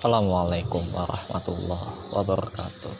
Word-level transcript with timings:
Assalamualaikum 0.00 0.80
warahmatullahi 0.96 1.92
wabarakatuh. 2.16 2.94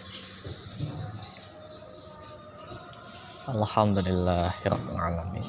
Alhamdulillahirrahmanirrahim 3.56 5.48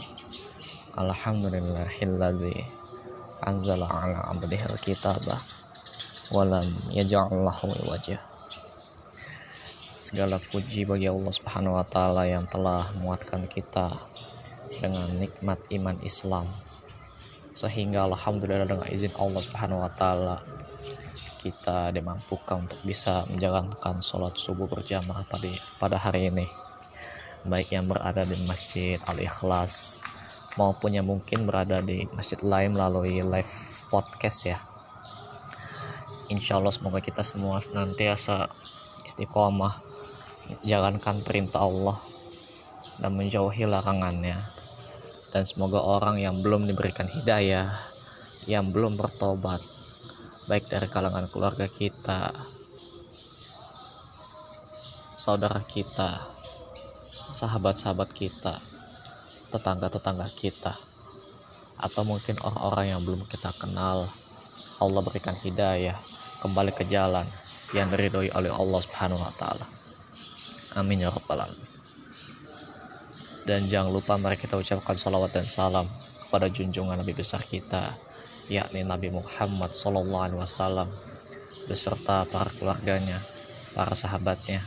Alhamdulillahilladzi 0.95 2.55
anzala 3.43 3.83
ala 3.83 4.31
abdihi 4.31 4.63
alkitabah 4.63 5.43
walam 6.31 6.71
yaj'allahu 6.87 7.75
wajah 7.83 8.23
Segala 9.99 10.39
puji 10.39 10.87
bagi 10.87 11.11
Allah 11.11 11.35
Subhanahu 11.35 11.75
wa 11.75 11.83
taala 11.83 12.31
yang 12.31 12.47
telah 12.47 12.87
menguatkan 12.95 13.43
kita 13.51 13.91
dengan 14.79 15.11
nikmat 15.19 15.59
iman 15.67 15.99
Islam. 15.99 16.47
Sehingga 17.51 18.07
alhamdulillah 18.07 18.71
dengan 18.71 18.87
izin 18.87 19.11
Allah 19.19 19.43
Subhanahu 19.43 19.83
wa 19.83 19.91
taala 19.91 20.39
kita 21.41 21.89
dimampukan 21.89 22.61
untuk 22.61 22.77
bisa 22.85 23.25
menjalankan 23.33 23.97
sholat 24.05 24.37
subuh 24.37 24.69
berjamaah 24.69 25.25
pada 25.25 25.49
pada 25.81 25.97
hari 25.97 26.29
ini. 26.29 26.45
Baik 27.41 27.73
yang 27.73 27.89
berada 27.89 28.21
di 28.21 28.37
masjid 28.45 29.01
Al 29.09 29.17
Ikhlas 29.17 30.05
maupun 30.61 30.93
yang 30.93 31.09
mungkin 31.09 31.49
berada 31.49 31.81
di 31.81 32.05
masjid 32.13 32.37
lain 32.45 32.77
melalui 32.77 33.25
live 33.25 33.53
podcast 33.89 34.45
ya. 34.45 34.61
Insya 36.29 36.61
Allah 36.61 36.69
semoga 36.69 37.01
kita 37.01 37.25
semua 37.25 37.57
senantiasa 37.57 38.45
istiqomah 39.01 39.81
jalankan 40.61 41.25
perintah 41.25 41.65
Allah 41.65 41.97
dan 43.01 43.17
menjauhi 43.17 43.65
larangannya. 43.65 44.37
Dan 45.33 45.47
semoga 45.49 45.81
orang 45.81 46.21
yang 46.21 46.45
belum 46.45 46.69
diberikan 46.69 47.09
hidayah 47.09 47.71
yang 48.45 48.69
belum 48.69 48.99
bertobat 48.99 49.80
baik 50.51 50.67
dari 50.67 50.91
kalangan 50.91 51.31
keluarga 51.31 51.63
kita, 51.71 52.27
saudara 55.15 55.63
kita, 55.63 56.27
sahabat-sahabat 57.31 58.11
kita, 58.11 58.59
tetangga-tetangga 59.47 60.27
kita, 60.35 60.75
atau 61.79 62.03
mungkin 62.03 62.35
orang-orang 62.43 62.91
yang 62.91 62.99
belum 62.99 63.23
kita 63.31 63.55
kenal. 63.63 64.11
Allah 64.83 65.01
berikan 65.07 65.39
hidayah 65.39 65.95
kembali 66.43 66.75
ke 66.75 66.83
jalan 66.83 67.23
yang 67.71 67.87
diridhoi 67.87 68.35
oleh 68.35 68.51
Allah 68.51 68.79
Subhanahu 68.83 69.23
wa 69.23 69.31
taala. 69.39 69.63
Amin 70.75 70.99
ya 70.99 71.15
rabbal 71.15 71.47
alamin. 71.47 71.71
Dan 73.47 73.71
jangan 73.71 73.87
lupa 73.87 74.19
mari 74.19 74.35
kita 74.35 74.59
ucapkan 74.59 74.99
salawat 74.99 75.31
dan 75.31 75.47
salam 75.47 75.87
kepada 76.27 76.51
junjungan 76.51 76.99
Nabi 76.99 77.15
besar 77.15 77.39
kita 77.39 78.10
yakni 78.51 78.83
Nabi 78.83 79.07
Muhammad 79.07 79.71
Wasallam 79.71 80.91
beserta 81.71 82.27
para 82.27 82.51
keluarganya, 82.59 83.15
para 83.71 83.95
sahabatnya, 83.95 84.59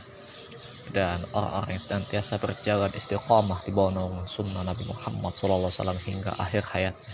dan 0.89 1.21
orang-orang 1.37 1.77
yang 1.77 1.83
senantiasa 1.85 2.41
berjalan 2.41 2.89
istiqomah 2.97 3.61
di 3.61 3.69
bawah 3.69 3.93
naungan 3.93 4.25
sunnah 4.25 4.65
Nabi 4.65 4.89
Muhammad 4.89 5.37
Wasallam 5.37 6.01
hingga 6.01 6.33
akhir 6.41 6.65
hayatnya. 6.73 7.13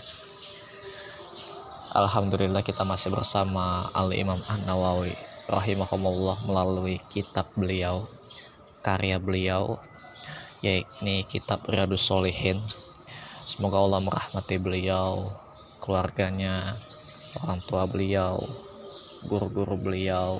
Alhamdulillah 1.92 2.64
kita 2.64 2.88
masih 2.88 3.12
bersama 3.12 3.92
Al 3.92 4.16
Imam 4.16 4.40
An 4.48 4.64
Nawawi 4.64 5.12
rahimahumullah 5.52 6.40
melalui 6.48 6.96
kitab 7.12 7.52
beliau, 7.52 8.08
karya 8.80 9.20
beliau, 9.20 9.76
yakni 10.64 11.28
kitab 11.28 11.60
Riyadus 11.68 12.00
Solihin. 12.00 12.64
Semoga 13.44 13.76
Allah 13.76 14.00
merahmati 14.00 14.56
beliau, 14.56 15.28
keluarganya, 15.82 16.78
orang 17.42 17.58
tua 17.66 17.90
beliau, 17.90 18.38
guru-guru 19.26 19.74
beliau, 19.82 20.38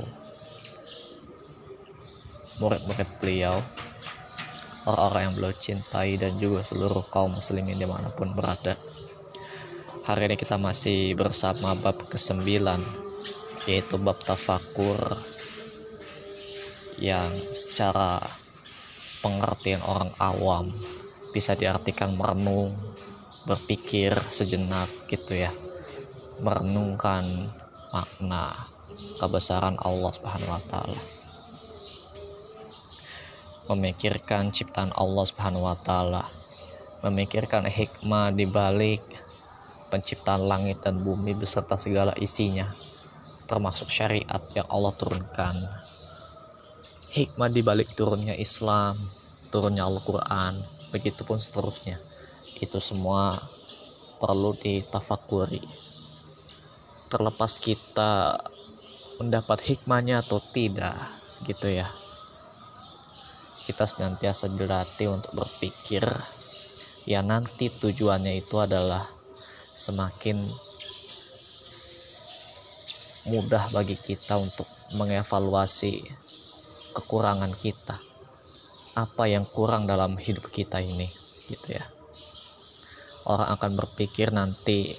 murid-murid 2.63 3.11
beliau, 3.19 3.59
orang-orang 4.87 5.23
yang 5.27 5.35
beliau 5.35 5.55
cintai 5.59 6.15
dan 6.15 6.39
juga 6.39 6.63
seluruh 6.63 7.03
kaum 7.11 7.35
muslimin 7.35 7.75
di 7.75 7.91
mana 7.91 8.07
pun 8.15 8.31
berada. 8.39 8.79
Hari 10.07 10.31
ini 10.31 10.39
kita 10.39 10.59
masih 10.63 11.19
bersama 11.19 11.75
bab 11.75 11.99
ke-9 12.07 12.63
yaitu 13.67 13.95
bab 13.99 14.19
tafakur 14.23 14.99
yang 16.99 17.31
secara 17.55 18.19
pengertian 19.23 19.83
orang 19.87 20.11
awam 20.19 20.67
bisa 21.31 21.55
diartikan 21.55 22.19
merenung 22.19 22.75
berpikir 23.47 24.15
sejenak 24.31 24.89
gitu 25.11 25.35
ya. 25.35 25.51
Merenungkan 26.43 27.51
makna 27.91 28.55
kebesaran 29.19 29.79
Allah 29.79 30.13
Subhanahu 30.15 30.51
wa 30.51 30.63
taala. 30.67 31.03
Memikirkan 33.71 34.51
ciptaan 34.51 34.91
Allah 34.95 35.25
Subhanahu 35.27 35.67
wa 35.67 35.77
taala. 35.79 36.25
Memikirkan 37.03 37.67
hikmah 37.67 38.31
di 38.31 38.47
balik 38.47 39.03
penciptaan 39.91 40.47
langit 40.47 40.81
dan 40.83 41.03
bumi 41.03 41.35
beserta 41.35 41.75
segala 41.75 42.15
isinya 42.17 42.71
termasuk 43.51 43.91
syariat 43.93 44.41
yang 44.57 44.65
Allah 44.71 44.95
turunkan. 44.97 45.57
Hikmah 47.13 47.51
di 47.53 47.61
balik 47.61 47.93
turunnya 47.93 48.33
Islam 48.33 48.97
turunnya 49.53 49.85
Al-Quran 49.85 50.57
begitupun 50.97 51.37
seterusnya 51.37 52.01
itu 52.63 52.79
semua 52.79 53.35
perlu 54.23 54.55
ditafakuri 54.55 55.83
terlepas 57.13 57.61
kita 57.61 58.41
mendapat 59.21 59.61
hikmahnya 59.69 60.25
atau 60.25 60.41
tidak 60.41 60.97
gitu 61.45 61.69
ya. 61.69 61.85
Kita 63.69 63.85
senantiasa 63.85 64.49
dilatih 64.49 65.13
untuk 65.13 65.37
berpikir. 65.37 66.09
Ya 67.05 67.21
nanti 67.21 67.69
tujuannya 67.69 68.41
itu 68.41 68.57
adalah 68.57 69.05
semakin 69.77 70.41
mudah 73.29 73.69
bagi 73.77 74.01
kita 74.01 74.41
untuk 74.41 74.67
mengevaluasi 74.97 76.01
kekurangan 76.97 77.53
kita. 77.61 78.01
Apa 78.97 79.29
yang 79.29 79.45
kurang 79.45 79.85
dalam 79.85 80.17
hidup 80.17 80.49
kita 80.49 80.81
ini 80.81 81.13
gitu 81.45 81.77
ya 81.77 81.85
orang 83.29 83.49
akan 83.55 83.73
berpikir 83.79 84.35
nanti 84.35 84.95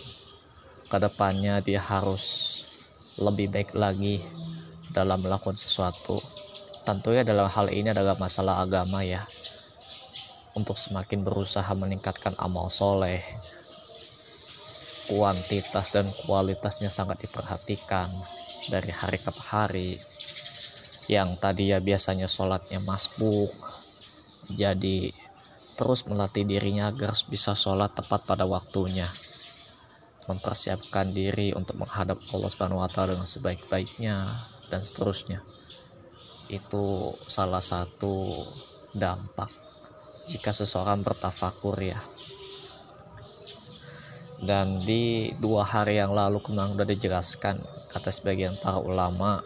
ke 0.88 0.98
depannya 1.00 1.60
dia 1.60 1.82
harus 1.82 2.24
lebih 3.18 3.50
baik 3.50 3.74
lagi 3.78 4.22
dalam 4.94 5.26
melakukan 5.26 5.58
sesuatu. 5.58 6.22
Tentunya 6.84 7.24
dalam 7.24 7.48
hal 7.48 7.72
ini 7.72 7.96
adalah 7.96 8.20
masalah 8.20 8.62
agama 8.62 9.02
ya. 9.02 9.24
Untuk 10.54 10.78
semakin 10.78 11.26
berusaha 11.26 11.70
meningkatkan 11.74 12.38
amal 12.38 12.70
soleh 12.70 13.24
kuantitas 15.04 15.92
dan 15.92 16.08
kualitasnya 16.24 16.88
sangat 16.88 17.28
diperhatikan 17.28 18.08
dari 18.72 18.92
hari 18.94 19.20
ke 19.20 19.32
hari. 19.44 20.00
Yang 21.12 21.30
tadi 21.42 21.64
ya 21.76 21.84
biasanya 21.84 22.32
sholatnya 22.32 22.80
masbuk 22.80 23.52
jadi 24.52 25.16
terus 25.74 26.06
melatih 26.06 26.46
dirinya 26.46 26.94
agar 26.94 27.14
bisa 27.30 27.58
sholat 27.58 27.94
tepat 27.98 28.24
pada 28.24 28.46
waktunya 28.46 29.10
mempersiapkan 30.28 31.12
diri 31.12 31.52
untuk 31.52 31.80
menghadap 31.84 32.16
Allah 32.32 32.50
Subhanahu 32.50 32.80
wa 32.80 32.88
taala 32.88 33.16
dengan 33.16 33.28
sebaik-baiknya 33.28 34.16
dan 34.72 34.82
seterusnya. 34.84 35.44
Itu 36.48 37.16
salah 37.28 37.64
satu 37.64 38.44
dampak 38.96 39.52
jika 40.32 40.56
seseorang 40.56 41.04
bertafakur 41.04 41.76
ya. 41.84 42.00
Dan 44.44 44.84
di 44.84 45.32
dua 45.40 45.64
hari 45.64 46.00
yang 46.00 46.12
lalu 46.12 46.44
kemarin 46.44 46.76
sudah 46.76 46.88
dijelaskan 46.88 47.56
kata 47.88 48.12
sebagian 48.12 48.60
para 48.60 48.76
ulama 48.84 49.40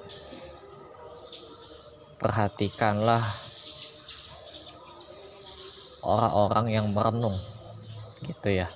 perhatikanlah 2.18 3.22
orang-orang 6.08 6.72
yang 6.72 6.88
merenung. 6.96 7.36
Gitu 8.24 8.64
ya. 8.64 8.72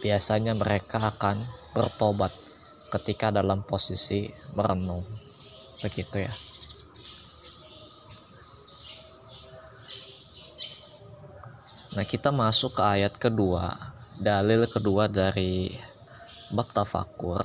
Biasanya 0.00 0.56
mereka 0.56 1.12
akan 1.12 1.44
bertobat 1.76 2.32
ketika 2.88 3.28
dalam 3.28 3.60
posisi 3.60 4.32
merenung. 4.56 5.04
Begitu 5.84 6.24
ya. 6.24 6.32
Nah 11.94 12.04
kita 12.08 12.32
masuk 12.32 12.80
ke 12.80 12.82
ayat 12.82 13.12
kedua. 13.20 13.76
Dalil 14.16 14.64
kedua 14.72 15.04
dari 15.08 15.68
Bab 16.48 16.72
Tafakur. 16.72 17.40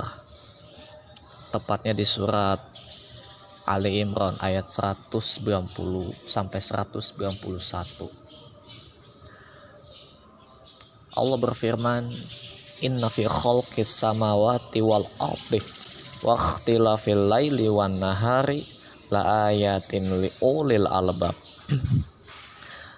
Tepatnya 1.52 1.96
di 1.96 2.04
surat 2.04 2.60
Ali 3.66 4.04
Imran 4.04 4.38
ayat 4.44 4.70
190 4.70 6.14
sampai 6.28 6.60
191 6.62 8.25
Allah 11.16 11.40
berfirman 11.40 12.12
Inna 12.84 13.08
fi 13.08 13.24
khalqis 13.24 13.88
samawati 13.88 14.84
wal 14.84 15.08
ardi 15.18 15.64
waqtilafil 16.22 17.32
laili 17.32 17.72
wan 17.72 17.98
nahari 17.98 18.68
la 19.10 19.48
ayatin 19.52 20.20
li 20.20 20.30
ulil 20.44 20.88
albab 20.88 21.36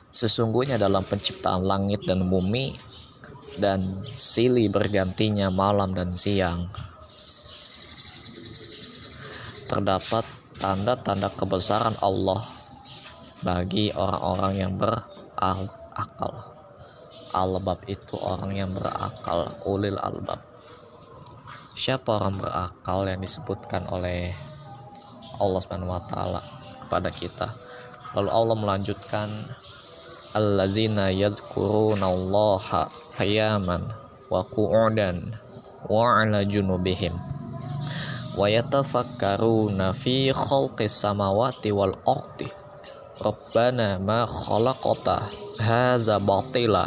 Sesungguhnya 0.10 0.82
dalam 0.82 1.06
penciptaan 1.06 1.62
langit 1.62 2.02
dan 2.10 2.26
bumi 2.26 2.74
dan 3.62 4.02
silih 4.18 4.70
bergantinya 4.74 5.54
malam 5.54 5.94
dan 5.94 6.18
siang 6.18 6.70
terdapat 9.68 10.24
tanda-tanda 10.58 11.30
kebesaran 11.36 11.94
Allah 12.00 12.42
bagi 13.44 13.92
orang-orang 13.94 14.54
yang 14.58 14.74
berakal. 14.80 16.57
Albab 17.34 17.84
itu 17.88 18.16
orang 18.20 18.52
yang 18.56 18.72
berakal, 18.72 19.52
ulil 19.68 20.00
albab. 20.00 20.40
Siapa 21.78 22.20
orang 22.20 22.42
berakal 22.42 23.06
yang 23.06 23.22
disebutkan 23.22 23.86
oleh 23.94 24.34
Allah 25.38 25.60
Subhanahu 25.62 25.94
wa 25.94 26.02
taala 26.10 26.42
kepada 26.88 27.10
kita? 27.14 27.48
Lalu 28.18 28.30
Allah 28.34 28.58
melanjutkan 28.58 29.30
allazina 30.34 31.14
yadhkurunallaha 31.14 32.90
qiyaman 33.18 33.86
wa 34.28 34.42
qu'udan 34.48 35.38
wa 35.86 36.18
'ala 36.18 36.42
junubihim 36.44 37.14
wa 38.38 38.46
yatafakkaruna 38.46 39.98
fi 39.98 40.30
khalqis 40.30 40.94
samawati 40.94 41.74
wal 41.74 41.98
ardi 42.06 42.50
Rabbana 43.18 43.98
ma 43.98 44.30
khalaqata 44.30 45.26
haza 45.58 46.22
batila 46.22 46.86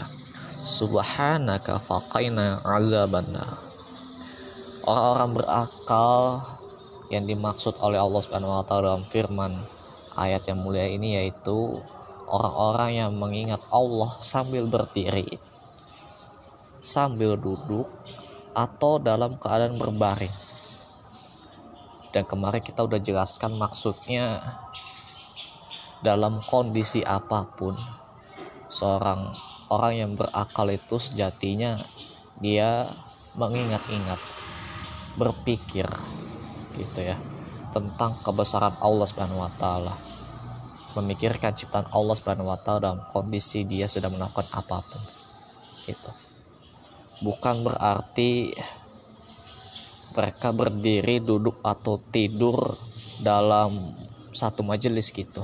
subhanaka 0.71 1.83
faqaina 1.83 2.63
azabanna 2.63 3.43
orang-orang 4.87 5.31
berakal 5.43 6.39
yang 7.11 7.27
dimaksud 7.27 7.75
oleh 7.83 7.99
Allah 7.99 8.23
Subhanahu 8.23 8.55
wa 8.55 8.63
taala 8.63 8.95
dalam 8.95 9.03
firman 9.03 9.51
ayat 10.15 10.47
yang 10.47 10.63
mulia 10.63 10.87
ini 10.87 11.19
yaitu 11.19 11.83
orang-orang 12.31 12.91
yang 12.95 13.11
mengingat 13.19 13.59
Allah 13.75 14.15
sambil 14.23 14.71
berdiri 14.71 15.51
sambil 16.81 17.37
duduk 17.37 17.87
atau 18.57 18.99
dalam 18.99 19.37
keadaan 19.37 19.77
berbaring. 19.77 20.33
Dan 22.11 22.27
kemarin 22.27 22.65
kita 22.65 22.83
udah 22.83 22.99
jelaskan 22.99 23.55
maksudnya 23.55 24.43
dalam 26.03 26.43
kondisi 26.51 27.07
apa 27.07 27.47
pun 27.55 27.79
seorang 28.67 29.31
orang 29.71 29.95
yang 29.95 30.13
berakal 30.19 30.67
itu 30.69 30.99
sejatinya 30.99 31.81
dia 32.43 32.91
mengingat-ingat 33.39 34.19
berpikir 35.17 35.87
gitu 36.75 37.01
ya 37.01 37.17
tentang 37.71 38.19
kebesaran 38.27 38.75
Allah 38.83 39.07
Subhanahu 39.07 39.41
wa 39.41 39.53
taala 39.55 39.95
memikirkan 40.99 41.55
ciptaan 41.55 41.87
Allah 41.95 42.19
Subhanahu 42.19 42.51
wa 42.51 42.59
taala 42.59 42.91
dalam 42.91 43.01
kondisi 43.09 43.63
dia 43.63 43.87
sedang 43.87 44.19
melakukan 44.19 44.51
apa 44.51 44.83
pun 44.83 45.03
gitu 45.87 46.11
bukan 47.23 47.63
berarti 47.63 48.51
mereka 50.11 50.51
berdiri, 50.51 51.23
duduk 51.23 51.63
atau 51.63 52.03
tidur 52.11 52.75
dalam 53.23 53.95
satu 54.35 54.67
majelis 54.67 55.15
gitu. 55.15 55.43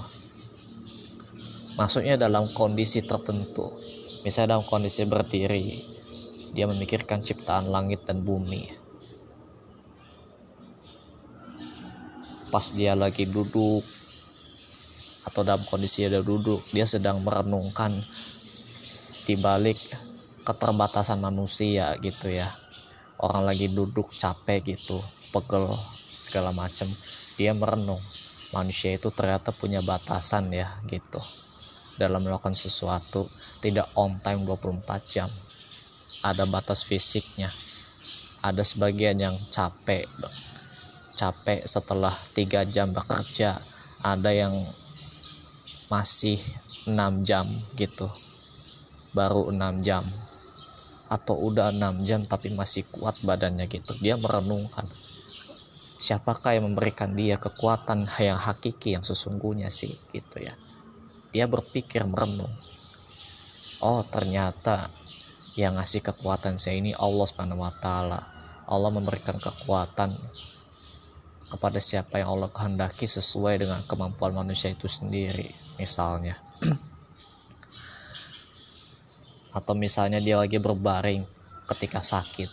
Maksudnya 1.78 2.18
dalam 2.18 2.50
kondisi 2.56 3.04
tertentu. 3.04 3.70
Misalnya 4.26 4.58
dalam 4.58 4.66
kondisi 4.66 5.06
berdiri, 5.06 5.86
dia 6.50 6.66
memikirkan 6.66 7.22
ciptaan 7.22 7.70
langit 7.70 8.02
dan 8.02 8.26
bumi. 8.26 8.66
Pas 12.50 12.66
dia 12.74 12.98
lagi 12.98 13.30
duduk 13.30 13.86
atau 15.22 15.46
dalam 15.46 15.62
kondisi 15.62 16.10
dia 16.10 16.18
duduk, 16.18 16.66
dia 16.74 16.82
sedang 16.90 17.22
merenungkan 17.22 18.02
di 19.22 19.38
balik 19.38 19.78
keterbatasan 20.42 21.22
manusia 21.22 21.94
gitu 22.02 22.26
ya. 22.26 22.50
Orang 23.22 23.46
lagi 23.46 23.70
duduk 23.70 24.10
capek 24.18 24.74
gitu 24.74 25.06
pegel 25.30 25.70
segala 26.18 26.50
macam 26.50 26.90
dia 27.38 27.54
merenung 27.54 28.02
manusia 28.50 28.96
itu 28.96 29.12
ternyata 29.14 29.52
punya 29.52 29.84
batasan 29.84 30.48
ya 30.50 30.66
gitu 30.88 31.20
dalam 31.96 32.24
melakukan 32.24 32.52
sesuatu 32.52 33.26
tidak 33.64 33.88
on 33.96 34.20
time 34.20 34.44
24 34.44 34.84
jam. 35.08 35.30
Ada 36.20 36.44
batas 36.48 36.84
fisiknya. 36.84 37.48
Ada 38.44 38.62
sebagian 38.62 39.16
yang 39.18 39.36
capek 39.50 40.06
capek 41.16 41.64
setelah 41.64 42.12
tiga 42.36 42.62
jam 42.68 42.92
bekerja. 42.92 43.56
Ada 44.04 44.30
yang 44.30 44.54
masih 45.88 46.38
6 46.84 47.24
jam 47.24 47.48
gitu. 47.74 48.06
Baru 49.16 49.48
6 49.48 49.80
jam. 49.80 50.04
Atau 51.06 51.38
udah 51.38 51.70
enam 51.70 52.02
jam 52.02 52.26
tapi 52.26 52.50
masih 52.50 52.82
kuat 52.92 53.16
badannya 53.22 53.70
gitu. 53.70 53.94
Dia 54.02 54.18
merenungkan. 54.20 54.84
Siapakah 55.96 56.60
yang 56.60 56.68
memberikan 56.68 57.16
dia 57.16 57.40
kekuatan 57.40 58.04
yang 58.20 58.36
hakiki 58.36 58.98
yang 58.98 59.06
sesungguhnya 59.06 59.72
sih 59.72 59.96
gitu 60.12 60.44
ya 60.44 60.52
dia 61.36 61.44
berpikir 61.44 62.00
merenung. 62.08 62.48
Oh 63.84 64.00
ternyata 64.08 64.88
yang 65.52 65.76
ngasih 65.76 66.00
kekuatan 66.00 66.56
saya 66.56 66.80
ini 66.80 66.96
Allah 66.96 67.28
Subhanahu 67.28 67.60
wa 67.60 67.76
taala. 67.76 68.24
Allah 68.64 68.88
memberikan 68.88 69.36
kekuatan 69.36 70.16
kepada 71.52 71.76
siapa 71.76 72.24
yang 72.24 72.32
Allah 72.40 72.48
kehendaki 72.48 73.04
sesuai 73.04 73.68
dengan 73.68 73.84
kemampuan 73.84 74.32
manusia 74.32 74.72
itu 74.72 74.88
sendiri 74.88 75.52
misalnya. 75.76 76.40
Atau 79.60 79.76
misalnya 79.76 80.24
dia 80.24 80.40
lagi 80.40 80.56
berbaring 80.56 81.20
ketika 81.68 82.00
sakit. 82.00 82.52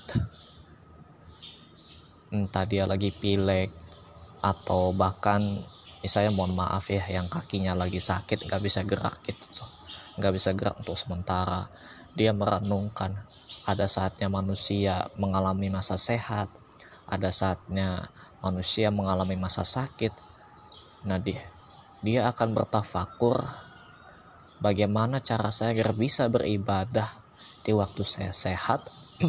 Entah 2.35 2.67
dia 2.67 2.83
lagi 2.83 3.15
pilek 3.15 3.71
atau 4.43 4.91
bahkan 4.91 5.63
misalnya 6.03 6.35
mohon 6.35 6.53
maaf 6.53 6.91
ya 6.91 7.01
yang 7.07 7.31
kakinya 7.31 7.73
lagi 7.73 8.03
sakit 8.03 8.45
nggak 8.45 8.61
bisa 8.61 8.83
gerak 8.83 9.23
gitu 9.23 9.47
tuh. 9.55 9.69
Nggak 10.19 10.33
bisa 10.35 10.51
gerak 10.53 10.75
untuk 10.77 10.99
sementara. 10.99 11.65
Dia 12.13 12.35
merenungkan 12.35 13.15
ada 13.63 13.87
saatnya 13.87 14.27
manusia 14.27 15.07
mengalami 15.15 15.71
masa 15.71 15.95
sehat 15.95 16.51
ada 17.07 17.29
saatnya 17.31 18.07
manusia 18.39 18.91
mengalami 18.91 19.35
masa 19.35 19.67
sakit. 19.67 20.11
Nah 21.07 21.19
dia 21.19 21.43
dia 22.03 22.27
akan 22.27 22.55
bertafakur. 22.55 23.39
Bagaimana 24.63 25.19
cara 25.19 25.51
saya 25.51 25.75
agar 25.75 25.91
bisa 25.91 26.31
beribadah 26.31 27.07
di 27.67 27.75
waktu 27.75 28.03
saya 28.07 28.31
sehat, 28.31 28.79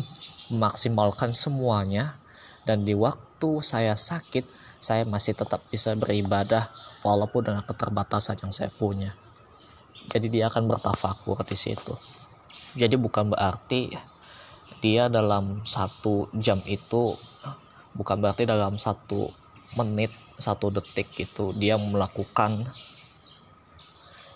memaksimalkan 0.54 1.34
semuanya, 1.34 2.14
dan 2.62 2.86
di 2.86 2.94
waktu 2.94 3.58
saya 3.58 3.98
sakit, 3.98 4.46
saya 4.78 5.02
masih 5.08 5.36
tetap 5.36 5.62
bisa 5.68 5.92
beribadah 5.98 6.68
walaupun 7.04 7.50
dengan 7.52 7.62
keterbatasan 7.66 8.40
yang 8.40 8.52
saya 8.52 8.70
punya. 8.72 9.12
Jadi 10.10 10.28
dia 10.28 10.52
akan 10.52 10.68
bertafakur 10.68 11.40
di 11.46 11.56
situ. 11.56 11.94
Jadi 12.76 12.98
bukan 12.98 13.32
berarti 13.32 13.94
dia 14.84 15.08
dalam 15.08 15.64
satu 15.64 16.28
jam 16.36 16.60
itu 16.68 17.16
bukan 17.94 18.20
berarti 18.20 18.44
dalam 18.44 18.76
satu 18.76 19.30
menit 19.78 20.12
satu 20.36 20.68
detik 20.68 21.08
itu 21.16 21.54
dia 21.54 21.78
melakukan 21.78 22.66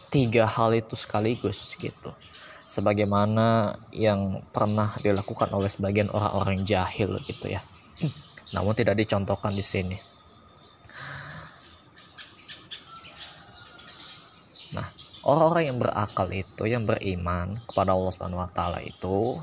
tiga 0.09 0.49
hal 0.49 0.73
itu 0.73 0.97
sekaligus 0.97 1.77
gitu 1.77 2.11
sebagaimana 2.65 3.77
yang 3.93 4.41
pernah 4.55 4.95
dilakukan 5.01 5.53
oleh 5.53 5.69
sebagian 5.69 6.09
orang-orang 6.09 6.65
jahil 6.65 7.19
gitu 7.29 7.51
ya 7.51 7.61
namun 8.57 8.73
tidak 8.73 8.97
dicontohkan 8.97 9.53
di 9.53 9.65
sini 9.65 9.99
nah 14.73 14.87
orang-orang 15.29 15.65
yang 15.69 15.79
berakal 15.79 16.29
itu 16.33 16.65
yang 16.65 16.89
beriman 16.89 17.53
kepada 17.69 17.93
Allah 17.93 18.09
Subhanahu 18.09 18.41
wa 18.41 18.49
taala 18.49 18.81
itu 18.81 19.37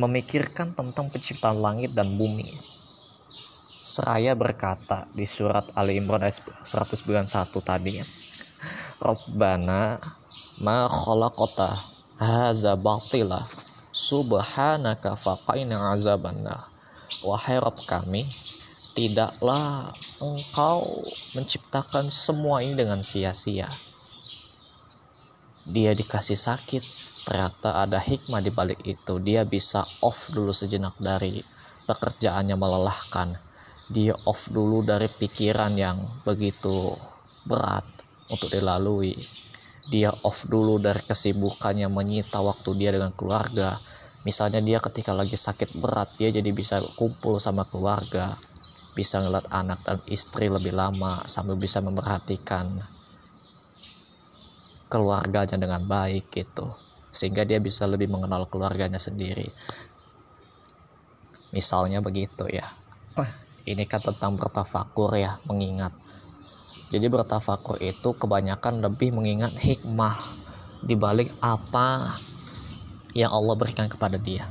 memikirkan 0.00 0.72
tentang 0.72 1.12
penciptaan 1.12 1.60
langit 1.60 1.92
dan 1.92 2.16
bumi 2.16 2.78
seraya 3.88 4.36
berkata 4.36 5.08
di 5.16 5.24
surat 5.24 5.64
Ali 5.72 5.96
Imran 5.96 6.20
ayat 6.20 6.44
191 6.60 7.24
tadi. 7.64 7.96
Rabbana 9.00 9.96
ma 10.60 10.84
khalaqata 10.90 11.80
haza 12.20 12.76
batila 12.76 13.48
subhanaka 13.94 15.14
faqaina 15.14 15.94
azabanna 15.94 16.66
wahai 17.22 17.62
Rabb 17.62 17.78
kami 17.86 18.26
tidaklah 18.98 19.94
engkau 20.18 21.06
menciptakan 21.38 22.10
semua 22.10 22.66
ini 22.66 22.74
dengan 22.74 22.98
sia-sia. 23.06 23.70
Dia 25.62 25.94
dikasih 25.94 26.34
sakit 26.34 26.82
ternyata 27.22 27.78
ada 27.78 28.02
hikmah 28.02 28.42
di 28.42 28.50
balik 28.50 28.82
itu. 28.82 29.22
Dia 29.22 29.46
bisa 29.46 29.86
off 30.02 30.34
dulu 30.34 30.50
sejenak 30.50 30.98
dari 30.98 31.38
pekerjaannya 31.86 32.58
melelahkan. 32.58 33.38
Dia 33.86 34.18
off 34.26 34.50
dulu 34.50 34.82
dari 34.82 35.06
pikiran 35.06 35.78
yang 35.78 36.02
begitu 36.26 36.90
berat 37.46 37.86
untuk 38.34 38.50
dilalui. 38.50 39.14
Dia 39.86 40.10
off 40.26 40.42
dulu 40.50 40.82
dari 40.82 41.06
kesibukan 41.06 41.78
yang 41.78 41.94
menyita 41.94 42.42
waktu 42.42 42.74
dia 42.74 42.90
dengan 42.90 43.14
keluarga. 43.14 43.78
Misalnya 44.26 44.58
dia 44.58 44.82
ketika 44.82 45.14
lagi 45.14 45.38
sakit 45.38 45.78
berat 45.78 46.18
dia 46.18 46.34
jadi 46.34 46.50
bisa 46.50 46.82
kumpul 46.98 47.38
sama 47.38 47.62
keluarga 47.62 48.34
bisa 48.98 49.22
ngeliat 49.22 49.46
anak 49.54 49.78
dan 49.86 50.02
istri 50.10 50.50
lebih 50.50 50.74
lama 50.74 51.22
sambil 51.30 51.54
bisa 51.54 51.78
memperhatikan 51.78 52.66
keluarganya 54.90 55.54
dengan 55.54 55.86
baik 55.86 56.26
gitu. 56.34 56.66
Sehingga 57.14 57.46
dia 57.46 57.62
bisa 57.62 57.86
lebih 57.86 58.10
mengenal 58.10 58.50
keluarganya 58.50 58.98
sendiri. 58.98 59.46
Misalnya 61.54 62.02
begitu 62.02 62.50
ya. 62.50 62.66
Ini 63.62 63.86
kan 63.86 64.02
tentang 64.02 64.34
bertafakur 64.34 65.14
ya 65.14 65.38
mengingat. 65.46 65.94
Jadi 66.90 67.06
bertafakur 67.06 67.78
itu 67.78 68.18
kebanyakan 68.18 68.82
lebih 68.82 69.14
mengingat 69.14 69.54
hikmah 69.54 70.18
dibalik 70.82 71.30
apa 71.38 72.18
yang 73.14 73.30
Allah 73.30 73.54
berikan 73.54 73.86
kepada 73.86 74.18
dia 74.18 74.48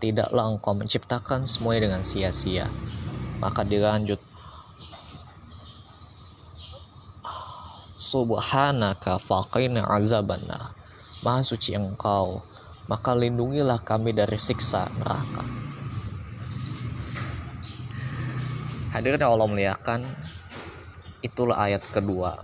tidaklah 0.00 0.48
engkau 0.48 0.72
menciptakan 0.72 1.44
semuanya 1.44 1.92
dengan 1.92 2.02
sia-sia. 2.02 2.66
Maka 3.38 3.62
dilanjut. 3.62 4.18
Subhanaka 8.00 9.22
faqina 9.22 9.86
azabannar 9.86 10.74
maha 11.20 11.44
suci 11.44 11.76
engkau 11.76 12.40
maka 12.90 13.14
lindungilah 13.14 13.78
kami 13.86 14.10
dari 14.10 14.34
siksa 14.34 14.90
neraka. 14.98 15.46
Hadirin 18.90 19.22
Allah 19.22 19.46
muliakan, 19.46 20.02
itulah 21.22 21.54
ayat 21.54 21.86
kedua 21.86 22.34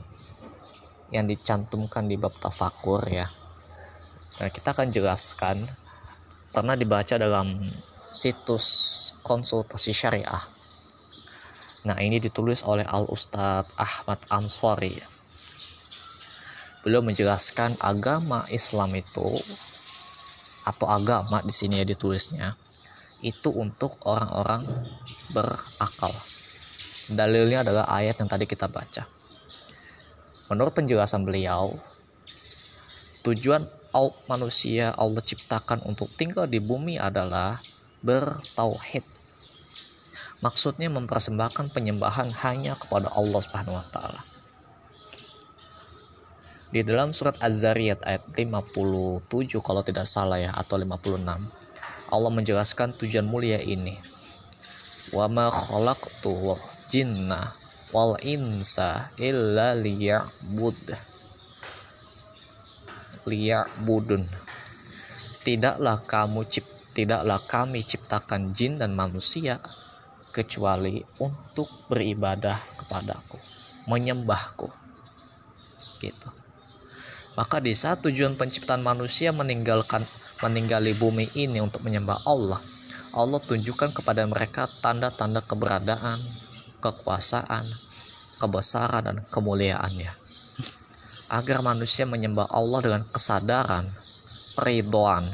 yang 1.10 1.26
dicantumkan 1.26 2.06
di 2.06 2.14
bab 2.14 2.30
tafakur 2.38 3.02
ya. 3.10 3.26
Nah, 4.38 4.46
kita 4.54 4.70
akan 4.70 4.94
jelaskan 4.94 5.66
pernah 6.56 6.72
dibaca 6.72 7.20
dalam 7.20 7.52
situs 8.16 8.64
konsultasi 9.20 9.92
syariah. 9.92 10.40
Nah, 11.84 12.00
ini 12.00 12.16
ditulis 12.16 12.64
oleh 12.64 12.88
Al 12.88 13.04
Ustadz 13.12 13.76
Ahmad 13.76 14.24
Answari. 14.32 14.96
Beliau 16.80 17.04
menjelaskan 17.04 17.76
agama 17.84 18.48
Islam 18.48 18.96
itu 18.96 19.36
atau 20.64 20.88
agama 20.88 21.44
di 21.44 21.52
sini 21.52 21.84
ya 21.84 21.86
ditulisnya 21.86 22.56
itu 23.20 23.52
untuk 23.54 24.00
orang-orang 24.02 24.66
berakal 25.30 26.10
Dalilnya 27.06 27.62
adalah 27.62 27.86
ayat 27.86 28.18
yang 28.18 28.26
tadi 28.26 28.50
kita 28.50 28.66
baca. 28.66 29.06
Menurut 30.50 30.74
penjelasan 30.74 31.22
beliau, 31.22 31.78
tujuan 33.22 33.62
manusia 34.28 34.92
Allah 34.94 35.22
ciptakan 35.24 35.82
untuk 35.88 36.12
tinggal 36.14 36.44
di 36.44 36.60
bumi 36.60 37.00
adalah 37.00 37.60
bertauhid. 38.04 39.04
Maksudnya 40.44 40.92
mempersembahkan 40.92 41.72
penyembahan 41.72 42.28
hanya 42.44 42.76
kepada 42.76 43.08
Allah 43.16 43.40
Subhanahu 43.40 43.76
wa 43.76 43.86
taala. 43.88 44.22
Di 46.66 46.84
dalam 46.84 47.16
surat 47.16 47.40
Az-Zariyat 47.40 48.04
ayat 48.04 48.26
57 48.36 49.24
kalau 49.64 49.80
tidak 49.80 50.04
salah 50.04 50.36
ya 50.36 50.52
atau 50.52 50.76
56 50.76 51.24
Allah 52.12 52.30
menjelaskan 52.30 52.94
tujuan 53.00 53.26
mulia 53.26 53.58
ini. 53.62 53.96
Wa 55.14 55.26
ma 55.26 55.48
khalaqtu 55.48 56.54
jinna 56.90 57.38
wal 57.94 58.18
insa 58.22 59.08
illa 59.18 59.74
liya'bud 59.74 61.15
liya'budun 63.26 64.22
tidaklah 65.42 66.02
kamu 66.06 66.46
cip 66.46 66.66
tidaklah 66.96 67.42
kami 67.44 67.84
ciptakan 67.84 68.56
jin 68.56 68.80
dan 68.80 68.96
manusia 68.96 69.60
kecuali 70.32 71.04
untuk 71.20 71.68
beribadah 71.92 72.56
kepadaku 72.80 73.36
menyembahku. 73.86 74.68
Gitu. 76.00 76.28
Maka 77.36 77.60
di 77.60 77.76
saat 77.76 78.00
tujuan 78.00 78.34
penciptaan 78.34 78.80
manusia 78.80 79.28
meninggalkan 79.30 80.02
meninggali 80.40 80.96
bumi 80.96 81.28
ini 81.36 81.60
untuk 81.60 81.84
menyembah 81.84 82.24
Allah 82.24 82.60
Allah 83.16 83.40
tunjukkan 83.40 83.96
kepada 83.96 84.28
mereka 84.28 84.68
tanda-tanda 84.84 85.40
keberadaan 85.40 86.20
kekuasaan, 86.84 87.64
kebesaran, 88.36 89.08
dan 89.08 89.16
kemuliaannya. 89.32 90.25
Agar 91.26 91.58
manusia 91.62 92.06
menyembah 92.06 92.46
Allah 92.54 92.80
dengan 92.86 93.02
kesadaran, 93.10 93.86
peridoan, 94.54 95.26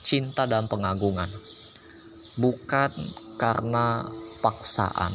cinta, 0.00 0.48
dan 0.48 0.68
pengagungan. 0.68 1.28
Bukan 2.40 2.90
karena 3.36 4.08
paksaan 4.40 5.12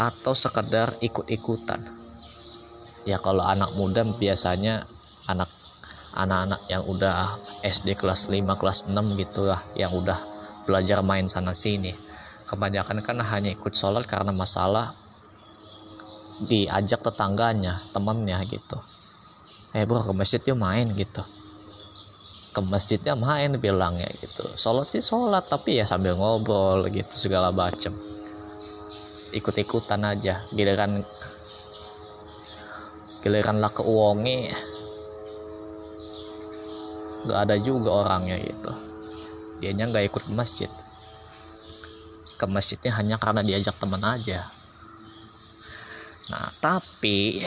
atau 0.00 0.32
sekedar 0.32 0.96
ikut-ikutan. 1.04 1.84
Ya 3.04 3.20
kalau 3.20 3.44
anak 3.44 3.76
muda 3.76 4.00
biasanya 4.16 4.88
anak 5.28 5.50
anak-anak 6.12 6.60
yang 6.68 6.84
udah 6.84 7.40
SD 7.64 7.96
kelas 7.96 8.28
5 8.28 8.60
kelas 8.60 8.88
6 8.88 8.96
gitu 9.16 9.48
lah 9.48 9.60
yang 9.72 9.92
udah 9.96 10.16
belajar 10.68 11.00
main 11.00 11.26
sana 11.26 11.56
sini 11.56 11.96
kebanyakan 12.46 13.00
kan 13.00 13.16
hanya 13.24 13.48
ikut 13.48 13.72
sholat 13.72 14.04
karena 14.04 14.28
masalah 14.28 14.92
diajak 16.44 17.00
tetangganya 17.00 17.80
temannya 17.96 18.36
gitu 18.44 18.76
eh 19.72 19.88
bro 19.88 20.04
ke 20.04 20.12
masjid 20.12 20.40
yuk 20.44 20.60
main 20.60 20.92
gitu. 20.92 21.24
Ke 22.52 22.60
masjidnya 22.60 23.16
main 23.16 23.56
bilangnya 23.56 24.08
gitu. 24.20 24.44
Sholat 24.60 24.84
sih 24.92 25.00
sholat 25.00 25.48
tapi 25.48 25.80
ya 25.80 25.88
sambil 25.88 26.16
ngobrol 26.16 26.84
gitu 26.92 27.16
segala 27.16 27.48
macem. 27.48 27.96
Ikut-ikutan 29.32 30.04
aja. 30.04 30.44
Giliran 30.52 31.00
giliran 33.24 33.62
lah 33.62 33.70
ke 33.72 33.80
uongi 33.86 34.50
nggak 37.22 37.38
ada 37.48 37.56
juga 37.56 38.04
orangnya 38.04 38.36
gitu. 38.36 38.72
Dianya 39.64 39.88
nggak 39.88 40.12
ikut 40.12 40.22
ke 40.28 40.32
masjid. 40.36 40.70
Ke 42.36 42.44
masjidnya 42.44 42.92
hanya 42.98 43.16
karena 43.16 43.40
diajak 43.40 43.78
teman 43.80 44.04
aja. 44.04 44.44
Nah 46.28 46.52
tapi 46.60 47.40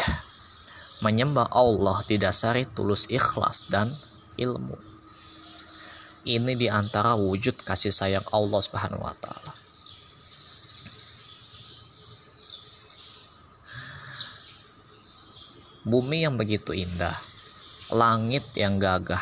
menyembah 1.04 1.52
Allah 1.52 2.04
didasari 2.08 2.70
tulus 2.72 3.10
ikhlas 3.12 3.68
dan 3.68 3.92
ilmu 4.40 4.96
ini 6.26 6.58
di 6.58 6.68
antara 6.68 7.14
wujud 7.14 7.62
kasih 7.62 7.94
sayang 7.94 8.26
Allah 8.34 8.58
Subhanahu 8.58 9.06
wa 9.06 9.14
taala. 9.14 9.54
Bumi 15.86 16.26
yang 16.26 16.34
begitu 16.34 16.74
indah, 16.74 17.14
langit 17.94 18.42
yang 18.58 18.82
gagah, 18.82 19.22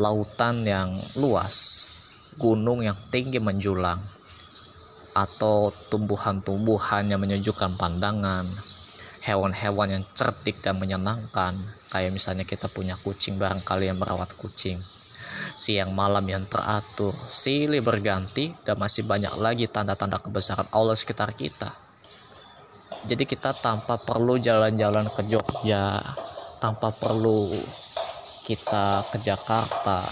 lautan 0.00 0.64
yang 0.64 0.96
luas, 1.20 1.84
gunung 2.40 2.80
yang 2.80 2.96
tinggi 3.12 3.36
menjulang, 3.36 4.00
atau 5.12 5.68
tumbuhan-tumbuhan 5.92 7.12
yang 7.12 7.20
menyejukkan 7.20 7.76
pandangan, 7.76 8.48
hewan-hewan 9.26 9.98
yang 9.98 10.04
cerdik 10.14 10.62
dan 10.62 10.78
menyenangkan, 10.78 11.58
kayak 11.90 12.14
misalnya 12.14 12.46
kita 12.46 12.70
punya 12.70 12.94
kucing 13.02 13.42
barangkali 13.42 13.90
yang 13.90 13.98
merawat 13.98 14.30
kucing. 14.38 14.78
Siang 15.58 15.90
malam 15.90 16.22
yang 16.30 16.46
teratur, 16.46 17.10
silih 17.28 17.82
berganti, 17.82 18.54
dan 18.62 18.78
masih 18.78 19.02
banyak 19.02 19.34
lagi 19.42 19.66
tanda-tanda 19.66 20.22
kebesaran 20.22 20.70
Allah 20.70 20.94
sekitar 20.94 21.34
kita. 21.34 21.74
Jadi 23.06 23.26
kita 23.26 23.50
tanpa 23.58 23.98
perlu 23.98 24.38
jalan-jalan 24.38 25.10
ke 25.10 25.26
Jogja, 25.26 25.98
tanpa 26.62 26.94
perlu 26.94 27.50
kita 28.46 29.06
ke 29.10 29.18
Jakarta, 29.18 30.06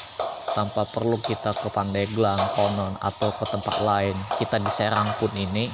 tanpa 0.54 0.86
perlu 0.86 1.18
kita 1.22 1.54
ke 1.54 1.70
Pandeglang, 1.70 2.38
Konon 2.54 2.94
atau 2.98 3.30
ke 3.34 3.46
tempat 3.46 3.78
lain. 3.82 4.14
Kita 4.38 4.58
di 4.58 4.70
Serang 4.70 5.10
pun 5.18 5.30
ini 5.34 5.66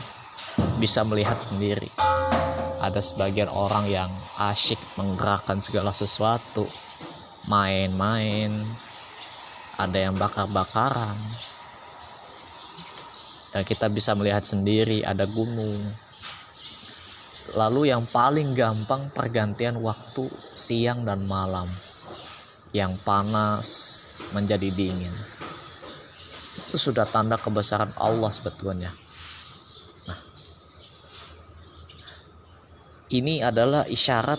bisa 0.80 1.04
melihat 1.04 1.36
sendiri. 1.36 2.09
Ada 2.90 3.06
sebagian 3.06 3.46
orang 3.46 3.86
yang 3.86 4.10
asyik 4.34 4.82
menggerakkan 4.98 5.62
segala 5.62 5.94
sesuatu, 5.94 6.66
main-main, 7.46 8.50
ada 9.78 9.94
yang 9.94 10.18
bakar-bakaran. 10.18 11.14
Dan 13.54 13.62
kita 13.62 13.86
bisa 13.86 14.10
melihat 14.18 14.42
sendiri 14.42 15.06
ada 15.06 15.22
gunung. 15.22 15.86
Lalu 17.54 17.94
yang 17.94 18.10
paling 18.10 18.58
gampang 18.58 19.06
pergantian 19.14 19.78
waktu 19.78 20.26
siang 20.58 21.06
dan 21.06 21.22
malam. 21.30 21.70
Yang 22.74 22.98
panas 23.06 23.66
menjadi 24.34 24.66
dingin. 24.74 25.14
itu 26.66 26.78
sudah 26.78 27.02
tanda 27.06 27.34
kebesaran 27.34 27.90
Allah 27.98 28.30
sebetulnya 28.30 28.94
ini 33.10 33.42
adalah 33.42 33.82
isyarat 33.90 34.38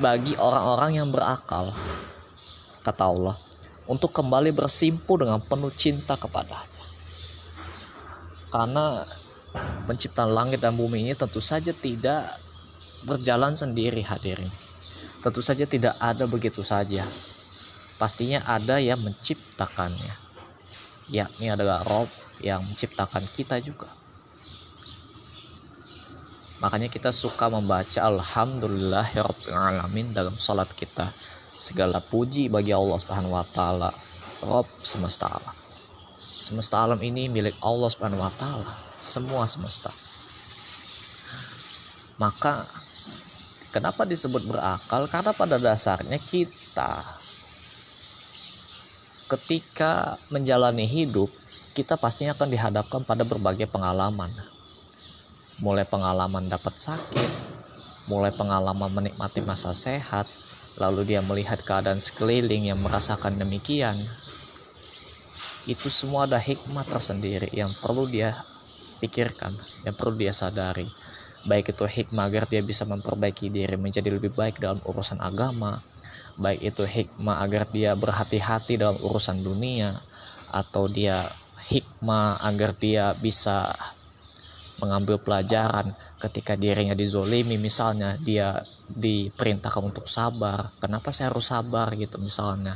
bagi 0.00 0.32
orang-orang 0.40 0.96
yang 0.96 1.08
berakal 1.12 1.68
kata 2.80 3.04
Allah 3.04 3.36
untuk 3.84 4.16
kembali 4.16 4.56
bersimpu 4.56 5.20
dengan 5.20 5.44
penuh 5.44 5.68
cinta 5.76 6.16
kepadanya. 6.16 6.84
Karena 8.48 9.04
penciptaan 9.84 10.32
langit 10.32 10.64
dan 10.64 10.72
bumi 10.72 11.04
ini 11.04 11.12
tentu 11.12 11.44
saja 11.44 11.72
tidak 11.76 12.24
berjalan 13.04 13.52
sendiri 13.52 14.00
hadirin. 14.00 14.48
Tentu 15.20 15.44
saja 15.44 15.68
tidak 15.68 15.92
ada 16.00 16.24
begitu 16.24 16.64
saja. 16.64 17.04
Pastinya 18.00 18.40
ada 18.48 18.80
yang 18.80 19.04
menciptakannya. 19.04 20.14
Yakni 21.12 21.52
adalah 21.52 21.84
Rob 21.84 22.08
yang 22.40 22.64
menciptakan 22.64 23.24
kita 23.34 23.58
juga 23.60 23.97
makanya 26.58 26.90
kita 26.90 27.12
suka 27.14 27.48
membaca 27.50 28.02
Alhamdulillahirrahmanirrahim 28.02 30.14
dalam 30.14 30.38
salat 30.38 30.68
kita. 30.74 31.12
Segala 31.58 31.98
puji 31.98 32.46
bagi 32.46 32.70
Allah 32.70 32.94
Subhanahu 33.02 33.34
wa 33.34 33.42
taala. 33.42 33.90
Rob 34.46 34.62
semesta 34.86 35.26
alam. 35.26 35.56
Semesta 36.18 36.86
alam 36.86 37.02
ini 37.02 37.26
milik 37.26 37.58
Allah 37.58 37.90
Subhanahu 37.90 38.22
wa 38.22 38.30
taala. 38.38 38.78
Semua 39.02 39.42
semesta. 39.50 39.90
Maka 42.18 42.66
kenapa 43.74 44.06
disebut 44.06 44.46
berakal? 44.46 45.10
Karena 45.10 45.34
pada 45.34 45.58
dasarnya 45.58 46.18
kita 46.18 47.02
ketika 49.28 50.16
menjalani 50.32 50.88
hidup, 50.88 51.28
kita 51.76 52.00
pastinya 52.00 52.34
akan 52.34 52.48
dihadapkan 52.48 53.00
pada 53.04 53.22
berbagai 53.22 53.68
pengalaman. 53.68 54.32
Mulai 55.58 55.82
pengalaman 55.90 56.46
dapat 56.46 56.78
sakit, 56.78 57.30
mulai 58.06 58.30
pengalaman 58.30 58.94
menikmati 58.94 59.42
masa 59.42 59.74
sehat, 59.74 60.30
lalu 60.78 61.02
dia 61.02 61.18
melihat 61.18 61.58
keadaan 61.66 61.98
sekeliling 61.98 62.70
yang 62.70 62.78
merasakan 62.78 63.34
demikian. 63.34 63.98
Itu 65.66 65.90
semua 65.90 66.30
ada 66.30 66.38
hikmah 66.38 66.86
tersendiri 66.86 67.50
yang 67.50 67.74
perlu 67.82 68.06
dia 68.06 68.38
pikirkan, 69.02 69.50
yang 69.82 69.98
perlu 69.98 70.14
dia 70.14 70.30
sadari. 70.30 70.86
Baik 71.42 71.74
itu 71.74 71.84
hikmah 71.90 72.30
agar 72.30 72.46
dia 72.46 72.62
bisa 72.62 72.86
memperbaiki 72.86 73.50
diri 73.50 73.74
menjadi 73.74 74.14
lebih 74.14 74.30
baik 74.38 74.62
dalam 74.62 74.78
urusan 74.86 75.18
agama, 75.18 75.82
baik 76.38 76.70
itu 76.70 76.86
hikmah 76.86 77.42
agar 77.42 77.66
dia 77.74 77.98
berhati-hati 77.98 78.78
dalam 78.78 78.94
urusan 79.02 79.42
dunia 79.42 79.98
atau 80.54 80.86
dia 80.86 81.26
hikmah 81.66 82.40
agar 82.46 82.78
dia 82.78 83.12
bisa 83.18 83.74
mengambil 84.78 85.18
pelajaran 85.18 85.94
ketika 86.18 86.54
dirinya 86.54 86.94
dizolimi 86.94 87.58
misalnya 87.58 88.18
dia 88.22 88.62
diperintahkan 88.88 89.84
untuk 89.84 90.06
sabar. 90.08 90.72
Kenapa 90.80 91.12
saya 91.12 91.30
harus 91.30 91.50
sabar 91.50 91.92
gitu 91.94 92.16
misalnya? 92.18 92.74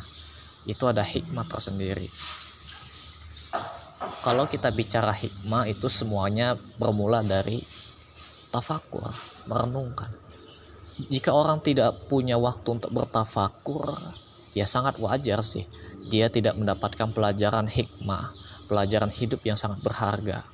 Itu 0.69 0.87
ada 0.87 1.03
hikmah 1.03 1.47
tersendiri. 1.49 2.07
Kalau 4.23 4.47
kita 4.47 4.71
bicara 4.71 5.11
hikmah 5.11 5.67
itu 5.67 5.91
semuanya 5.91 6.55
bermula 6.79 7.27
dari 7.27 7.63
tafakur 8.55 9.11
merenungkan. 9.51 10.11
Jika 11.11 11.35
orang 11.35 11.59
tidak 11.65 12.07
punya 12.07 12.39
waktu 12.39 12.79
untuk 12.79 12.93
bertafakur, 12.95 13.97
ya 14.55 14.69
sangat 14.69 15.01
wajar 15.03 15.43
sih. 15.43 15.67
Dia 16.13 16.29
tidak 16.29 16.55
mendapatkan 16.55 17.11
pelajaran 17.11 17.67
hikmah, 17.67 18.31
pelajaran 18.71 19.11
hidup 19.11 19.41
yang 19.43 19.59
sangat 19.59 19.81
berharga. 19.83 20.45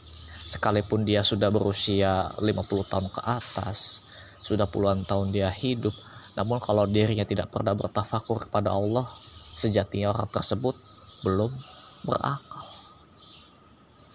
Sekalipun 0.49 1.05
dia 1.05 1.21
sudah 1.21 1.53
berusia 1.53 2.33
50 2.41 2.89
tahun 2.89 3.13
ke 3.13 3.21
atas, 3.21 4.09
sudah 4.41 4.65
puluhan 4.65 5.05
tahun 5.05 5.29
dia 5.29 5.53
hidup, 5.53 5.93
namun 6.41 6.57
kalau 6.57 6.89
dirinya 6.89 7.29
tidak 7.29 7.53
pernah 7.53 7.77
bertafakur 7.77 8.49
kepada 8.49 8.73
Allah, 8.73 9.05
sejatinya 9.53 10.17
orang 10.17 10.25
tersebut 10.33 10.73
belum 11.21 11.53
berakal. 12.01 12.65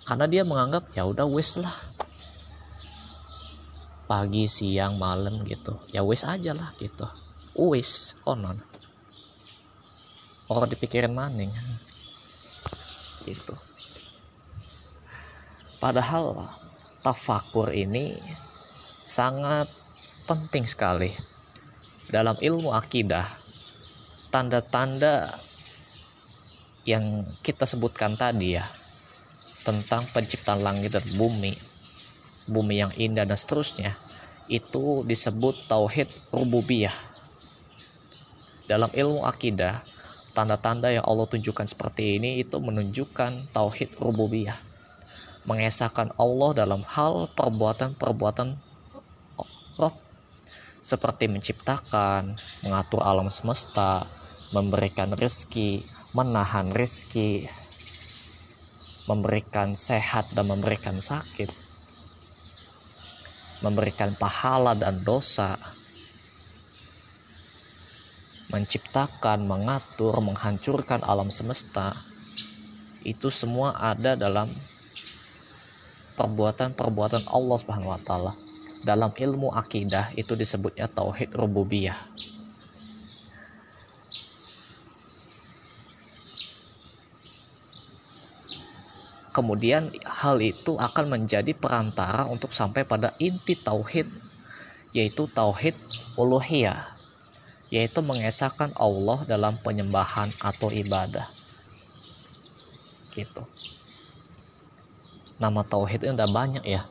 Karena 0.10 0.26
dia 0.26 0.42
menganggap 0.42 0.90
ya 0.98 1.06
udah 1.06 1.30
wis 1.30 1.62
lah, 1.62 1.78
pagi 4.10 4.50
siang 4.50 4.98
malam 4.98 5.46
gitu. 5.46 5.78
Ya 5.94 6.02
wis 6.02 6.26
aja 6.26 6.58
lah 6.58 6.74
gitu. 6.82 7.06
Wis 7.54 8.18
konon. 8.26 8.58
Orang 10.50 10.66
dipikirin 10.66 11.14
maning 11.14 11.54
gitu 13.24 13.54
padahal 15.84 16.48
tafakur 17.04 17.76
ini 17.76 18.16
sangat 19.04 19.68
penting 20.24 20.64
sekali. 20.64 21.12
Dalam 22.08 22.40
ilmu 22.40 22.72
akidah 22.72 23.28
tanda-tanda 24.32 25.28
yang 26.88 27.28
kita 27.44 27.68
sebutkan 27.68 28.16
tadi 28.16 28.56
ya 28.56 28.64
tentang 29.68 30.08
penciptaan 30.16 30.64
langit 30.64 30.96
dan 30.96 31.04
bumi 31.20 31.52
bumi 32.48 32.76
yang 32.80 32.92
indah 32.96 33.28
dan 33.28 33.36
seterusnya 33.36 33.92
itu 34.48 35.04
disebut 35.04 35.68
tauhid 35.68 36.08
rububiyah. 36.32 36.96
Dalam 38.72 38.88
ilmu 38.96 39.28
akidah 39.28 39.84
tanda-tanda 40.32 40.96
yang 40.96 41.04
Allah 41.04 41.28
tunjukkan 41.28 41.68
seperti 41.68 42.24
ini 42.24 42.40
itu 42.40 42.56
menunjukkan 42.56 43.52
tauhid 43.52 44.00
rububiyah 44.00 44.73
mengesahkan 45.44 46.16
Allah 46.16 46.66
dalam 46.66 46.82
hal 46.88 47.28
perbuatan-perbuatan 47.36 48.56
roh. 49.80 49.96
Seperti 50.84 51.32
menciptakan, 51.32 52.36
mengatur 52.60 53.00
alam 53.04 53.32
semesta, 53.32 54.04
memberikan 54.52 55.16
rezeki, 55.16 55.84
menahan 56.12 56.76
rezeki, 56.76 57.48
memberikan 59.08 59.76
sehat 59.80 60.28
dan 60.36 60.52
memberikan 60.52 61.00
sakit 61.00 61.64
memberikan 63.64 64.12
pahala 64.20 64.76
dan 64.76 65.00
dosa, 65.08 65.56
menciptakan, 68.52 69.48
mengatur, 69.48 70.20
menghancurkan 70.20 71.00
alam 71.08 71.32
semesta, 71.32 71.96
itu 73.08 73.32
semua 73.32 73.74
ada 73.80 74.20
dalam 74.20 74.52
perbuatan-perbuatan 76.16 77.30
Allah 77.30 77.58
Subhanahu 77.58 77.94
wa 77.94 78.02
taala. 78.02 78.34
Dalam 78.84 79.16
ilmu 79.16 79.52
akidah 79.54 80.12
itu 80.20 80.36
disebutnya 80.36 80.92
tauhid 80.92 81.32
rububiyah. 81.34 81.96
kemudian 89.34 89.90
hal 90.06 90.38
itu 90.40 90.78
akan 90.78 91.10
menjadi 91.10 91.58
perantara 91.58 92.30
untuk 92.30 92.54
sampai 92.54 92.86
pada 92.86 93.12
inti 93.18 93.58
tauhid 93.58 94.06
yaitu 94.94 95.26
tauhid 95.34 95.74
uluhiyah 96.16 96.86
yaitu 97.74 98.06
mengesahkan 98.06 98.70
Allah 98.78 99.26
dalam 99.26 99.58
penyembahan 99.66 100.30
atau 100.46 100.70
ibadah 100.70 101.26
gitu 103.18 103.42
nama 105.42 105.62
tauhid 105.66 106.06
itu 106.06 106.14
udah 106.14 106.30
banyak 106.30 106.64
ya 106.66 106.86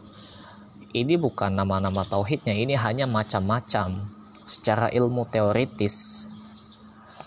ini 0.93 1.17
bukan 1.17 1.57
nama-nama 1.57 2.05
tauhidnya 2.05 2.53
ini 2.53 2.77
hanya 2.77 3.09
macam-macam 3.09 4.05
secara 4.45 4.93
ilmu 4.93 5.25
teoritis 5.31 6.29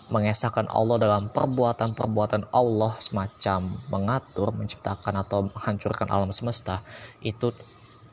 mengesahkan 0.06 0.69
Allah 0.69 1.01
dalam 1.01 1.34
perbuatan-perbuatan 1.34 2.54
Allah 2.54 2.93
semacam 3.01 3.73
mengatur, 3.89 4.54
menciptakan 4.54 5.25
atau 5.25 5.49
menghancurkan 5.49 6.06
alam 6.13 6.30
semesta 6.30 6.86
itu 7.25 7.49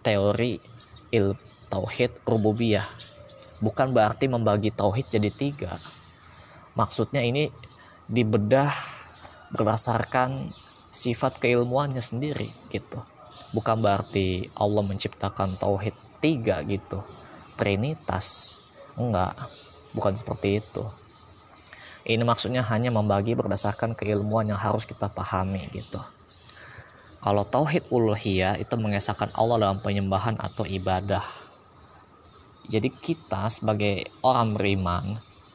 teori 0.00 0.56
il 1.12 1.36
tauhid 1.68 2.24
rububiyah. 2.24 2.84
Bukan 3.60 3.92
berarti 3.92 4.26
membagi 4.26 4.72
tauhid 4.72 5.12
jadi 5.12 5.30
tiga. 5.30 5.76
Maksudnya 6.74 7.20
ini 7.20 7.52
dibedah 8.08 8.72
berdasarkan 9.52 10.48
sifat 10.92 11.40
keilmuannya 11.40 12.04
sendiri 12.04 12.52
gitu. 12.68 13.00
Bukan 13.56 13.80
berarti 13.80 14.52
Allah 14.54 14.84
menciptakan 14.84 15.56
tauhid 15.56 15.96
tiga 16.20 16.60
gitu. 16.68 17.00
Trinitas. 17.56 18.60
Enggak. 19.00 19.32
Bukan 19.96 20.12
seperti 20.12 20.60
itu 20.60 20.84
ini 22.02 22.26
maksudnya 22.26 22.66
hanya 22.66 22.90
membagi 22.90 23.38
berdasarkan 23.38 23.94
keilmuan 23.94 24.50
yang 24.50 24.58
harus 24.58 24.82
kita 24.82 25.06
pahami 25.06 25.62
gitu. 25.70 26.02
Kalau 27.22 27.46
tauhid 27.46 27.86
uluhiyah 27.94 28.58
itu 28.58 28.74
mengesahkan 28.74 29.30
Allah 29.38 29.62
dalam 29.62 29.78
penyembahan 29.78 30.34
atau 30.42 30.66
ibadah. 30.66 31.22
Jadi 32.66 32.90
kita 32.90 33.46
sebagai 33.46 34.10
orang 34.26 34.58
beriman, 34.58 35.04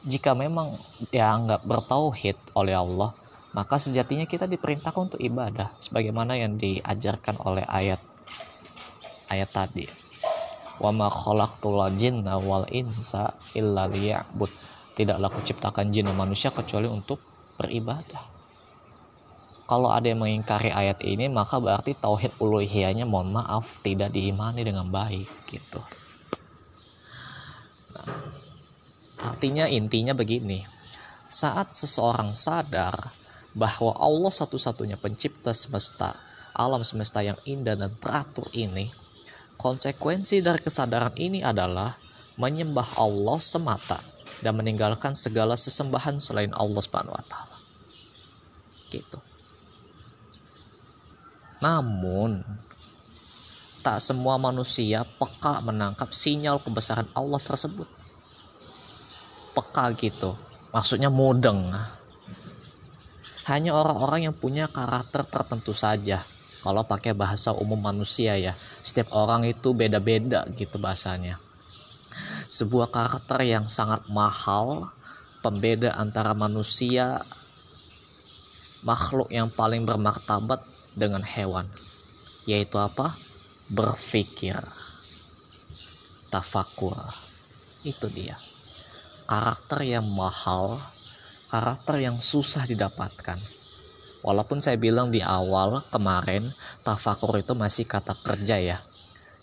jika 0.08 0.32
memang 0.32 0.72
dianggap 1.12 1.68
bertauhid 1.68 2.36
oleh 2.56 2.72
Allah, 2.72 3.12
maka 3.56 3.80
sejatinya 3.80 4.28
kita 4.28 4.44
diperintahkan 4.44 5.12
untuk 5.12 5.20
ibadah 5.20 5.72
sebagaimana 5.80 6.36
yang 6.36 6.60
diajarkan 6.60 7.40
oleh 7.40 7.64
ayat 7.64 8.00
ayat 9.32 9.48
tadi. 9.52 9.88
Wa 10.78 10.92
ma 10.92 11.08
khalaqtul 11.08 11.80
jinna 11.96 12.36
wal 12.38 12.68
insa 12.68 13.32
illa 13.56 13.88
liya'bud. 13.88 14.52
Tidaklah 14.94 15.30
kuciptakan 15.30 15.94
jin 15.94 16.10
dan 16.10 16.18
manusia 16.18 16.50
kecuali 16.50 16.90
untuk 16.90 17.22
beribadah. 17.58 18.38
Kalau 19.68 19.92
ada 19.92 20.08
yang 20.08 20.24
mengingkari 20.24 20.72
ayat 20.72 21.04
ini 21.04 21.28
maka 21.28 21.60
berarti 21.60 21.92
tauhid 21.92 22.40
uluhiyahnya 22.40 23.04
mohon 23.04 23.36
maaf 23.36 23.84
tidak 23.84 24.16
diimani 24.16 24.64
dengan 24.64 24.88
baik 24.88 25.28
gitu. 25.44 25.80
Nah, 27.92 28.08
artinya 29.28 29.68
intinya 29.68 30.16
begini. 30.16 30.64
Saat 31.28 31.76
seseorang 31.76 32.32
sadar 32.32 33.12
bahwa 33.58 33.90
Allah 33.98 34.30
satu-satunya 34.30 34.94
pencipta 34.94 35.50
semesta, 35.50 36.14
alam 36.54 36.86
semesta 36.86 37.18
yang 37.18 37.34
indah 37.42 37.74
dan 37.74 37.90
teratur 37.98 38.46
ini, 38.54 38.86
konsekuensi 39.58 40.38
dari 40.38 40.62
kesadaran 40.62 41.12
ini 41.18 41.42
adalah 41.42 41.90
menyembah 42.38 42.94
Allah 42.94 43.42
semata 43.42 43.98
dan 44.38 44.54
meninggalkan 44.54 45.18
segala 45.18 45.58
sesembahan 45.58 46.22
selain 46.22 46.54
Allah 46.54 46.78
Subhanahu 46.78 47.18
wa 47.18 47.24
taala. 47.26 47.58
Gitu. 48.94 49.18
Namun 51.58 52.46
tak 53.82 53.98
semua 53.98 54.38
manusia 54.38 55.02
peka 55.18 55.58
menangkap 55.66 56.14
sinyal 56.14 56.62
kebesaran 56.62 57.10
Allah 57.18 57.42
tersebut. 57.42 57.90
Peka 59.58 59.90
gitu. 59.98 60.38
Maksudnya 60.70 61.10
mudeng 61.10 61.74
hanya 63.48 63.72
orang-orang 63.72 64.28
yang 64.28 64.36
punya 64.36 64.68
karakter 64.68 65.24
tertentu 65.24 65.72
saja. 65.72 66.20
Kalau 66.60 66.84
pakai 66.84 67.16
bahasa 67.16 67.56
umum 67.56 67.80
manusia 67.80 68.36
ya, 68.36 68.52
setiap 68.84 69.14
orang 69.16 69.48
itu 69.48 69.72
beda-beda 69.72 70.44
gitu 70.52 70.76
bahasanya. 70.76 71.40
Sebuah 72.44 72.92
karakter 72.92 73.46
yang 73.48 73.70
sangat 73.72 74.04
mahal, 74.12 74.92
pembeda 75.40 75.96
antara 75.96 76.36
manusia, 76.36 77.24
makhluk 78.84 79.32
yang 79.32 79.48
paling 79.48 79.88
bermartabat 79.88 80.60
dengan 80.92 81.24
hewan. 81.24 81.64
Yaitu 82.44 82.76
apa? 82.76 83.16
Berpikir. 83.72 84.60
Tafakur. 86.28 86.98
Itu 87.86 88.12
dia. 88.12 88.36
Karakter 89.24 89.84
yang 89.88 90.04
mahal 90.10 90.80
karakter 91.48 92.04
yang 92.04 92.20
susah 92.20 92.68
didapatkan. 92.68 93.40
Walaupun 94.20 94.60
saya 94.60 94.76
bilang 94.76 95.08
di 95.08 95.24
awal 95.24 95.80
kemarin 95.88 96.44
tafakur 96.84 97.40
itu 97.40 97.56
masih 97.56 97.88
kata 97.88 98.12
kerja 98.20 98.60
ya. 98.60 98.78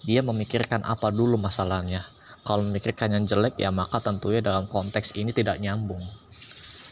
Dia 0.06 0.22
memikirkan 0.22 0.86
apa 0.86 1.10
dulu 1.10 1.41
masalahnya. 1.41 2.06
Kalau 2.46 2.62
memikirkan 2.62 3.10
yang 3.18 3.26
jelek 3.26 3.58
ya 3.58 3.74
maka 3.74 3.98
tentunya 4.06 4.38
dalam 4.46 4.70
konteks 4.70 5.18
ini 5.18 5.34
tidak 5.34 5.58
nyambung. 5.58 6.02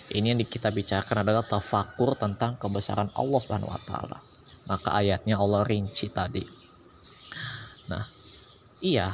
Ini 0.10 0.34
yang 0.34 0.41
kita 0.41 0.73
bicarakan 0.73 1.21
adalah 1.21 1.45
tafakur 1.45 2.17
tentang 2.17 2.58
kebesaran 2.58 3.13
Allah 3.13 3.38
Subhanahu 3.38 3.69
wa 3.69 3.82
taala. 3.86 4.17
Maka 4.65 4.97
ayatnya 4.97 5.38
Allah 5.38 5.62
rinci 5.62 6.10
tadi. 6.10 6.41
Nah, 7.86 8.02
iya. 8.82 9.13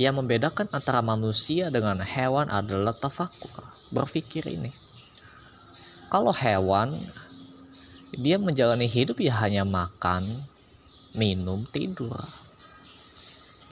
Yang 0.00 0.24
membedakan 0.24 0.72
antara 0.72 1.04
manusia 1.04 1.68
dengan 1.68 2.00
hewan 2.00 2.48
adalah 2.48 2.96
tafakur, 2.96 3.52
berpikir 3.92 4.48
ini 4.48 4.81
kalau 6.12 6.28
hewan 6.36 6.92
dia 8.12 8.36
menjalani 8.36 8.84
hidup 8.84 9.16
ya 9.16 9.32
hanya 9.40 9.64
makan 9.64 10.44
minum 11.16 11.64
tidur. 11.72 12.12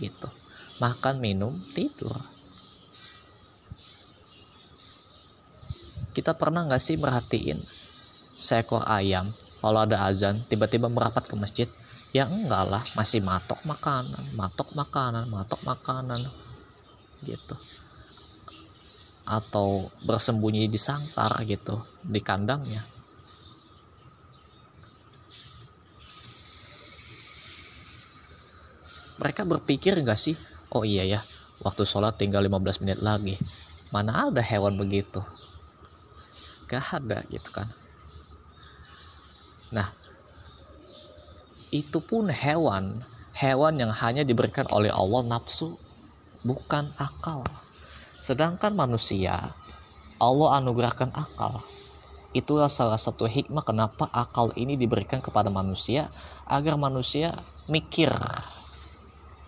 Gitu. 0.00 0.28
Makan 0.80 1.20
minum 1.20 1.60
tidur. 1.76 2.16
Kita 6.16 6.32
pernah 6.32 6.64
nggak 6.64 6.80
sih 6.80 6.96
merhatiin 6.96 7.60
seekor 8.40 8.88
ayam 8.88 9.28
kalau 9.60 9.84
ada 9.84 10.08
azan 10.08 10.40
tiba-tiba 10.48 10.88
merapat 10.88 11.28
ke 11.28 11.36
masjid? 11.36 11.68
Ya 12.16 12.24
enggak 12.24 12.64
lah 12.66 12.82
masih 12.96 13.20
matok 13.20 13.60
makanan 13.68 14.32
matok 14.32 14.72
makanan 14.72 15.28
matok 15.28 15.60
makanan. 15.60 16.24
Gitu 17.20 17.54
atau 19.30 19.86
bersembunyi 20.02 20.66
di 20.66 20.74
sangkar 20.74 21.38
gitu 21.46 21.78
di 22.02 22.18
kandangnya. 22.18 22.82
Mereka 29.22 29.46
berpikir 29.46 29.94
gak 30.02 30.18
sih 30.18 30.34
oh 30.74 30.82
iya 30.82 31.06
ya 31.06 31.20
waktu 31.62 31.86
sholat 31.86 32.18
tinggal 32.18 32.42
15 32.42 32.82
menit 32.82 32.98
lagi 32.98 33.38
mana 33.94 34.26
ada 34.26 34.42
hewan 34.42 34.74
begitu? 34.74 35.22
Gak 36.66 36.98
ada 36.98 37.22
gitu 37.30 37.54
kan. 37.54 37.70
Nah 39.70 39.86
itu 41.70 42.02
pun 42.02 42.26
hewan 42.26 42.98
hewan 43.38 43.78
yang 43.78 43.94
hanya 43.94 44.26
diberikan 44.26 44.66
oleh 44.74 44.90
Allah 44.90 45.22
nafsu 45.22 45.78
bukan 46.42 46.90
akal 46.98 47.46
Sedangkan 48.20 48.76
manusia, 48.76 49.56
Allah 50.20 50.60
anugerahkan 50.60 51.08
akal. 51.16 51.64
Itulah 52.36 52.68
salah 52.68 53.00
satu 53.00 53.24
hikmah 53.24 53.64
kenapa 53.64 54.06
akal 54.12 54.52
ini 54.60 54.76
diberikan 54.76 55.24
kepada 55.24 55.48
manusia 55.48 56.12
agar 56.44 56.76
manusia 56.76 57.34
mikir 57.66 58.12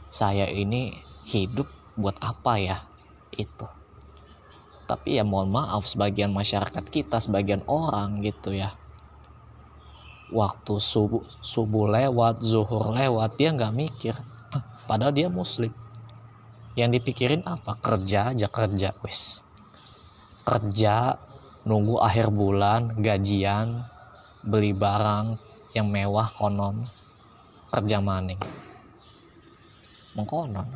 saya 0.08 0.48
ini 0.48 0.96
hidup 1.28 1.68
buat 2.00 2.16
apa 2.24 2.58
ya? 2.58 2.80
Itu. 3.37 3.68
Tapi 4.88 5.20
ya 5.20 5.24
mohon 5.24 5.52
maaf 5.52 5.85
sebagian 5.85 6.32
masyarakat 6.32 6.85
kita 6.88 7.20
sebagian 7.20 7.61
orang 7.68 8.24
gitu 8.24 8.56
ya. 8.56 8.72
Waktu 10.32 10.80
subuh 10.80 11.22
subuh 11.44 11.92
lewat 11.92 12.40
zuhur 12.40 12.88
lewat 12.88 13.37
dia 13.37 13.52
nggak 13.52 13.76
mikir. 13.76 14.16
Padahal 14.88 15.12
dia 15.12 15.28
muslim 15.28 15.70
yang 16.78 16.92
dipikirin 16.92 17.44
apa? 17.44 17.76
Kerja 17.80 18.32
aja 18.32 18.48
kerja 18.48 18.96
wis 19.04 19.42
kerja 20.42 21.14
nunggu 21.62 22.02
akhir 22.02 22.35
bulan 22.35 22.98
gajian 22.98 23.87
beli 24.42 24.74
barang 24.74 25.38
yang 25.78 25.87
mewah 25.87 26.26
konon. 26.35 26.82
Kerja 27.72 28.04
maning. 28.04 28.37
Mengkonon 30.12 30.68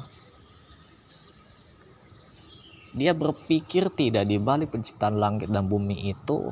dia 2.97 3.13
berpikir 3.13 3.93
tidak 3.93 4.25
di 4.25 4.41
balik 4.41 4.73
penciptaan 4.73 5.21
langit 5.21 5.53
dan 5.53 5.69
bumi 5.69 6.17
itu 6.17 6.49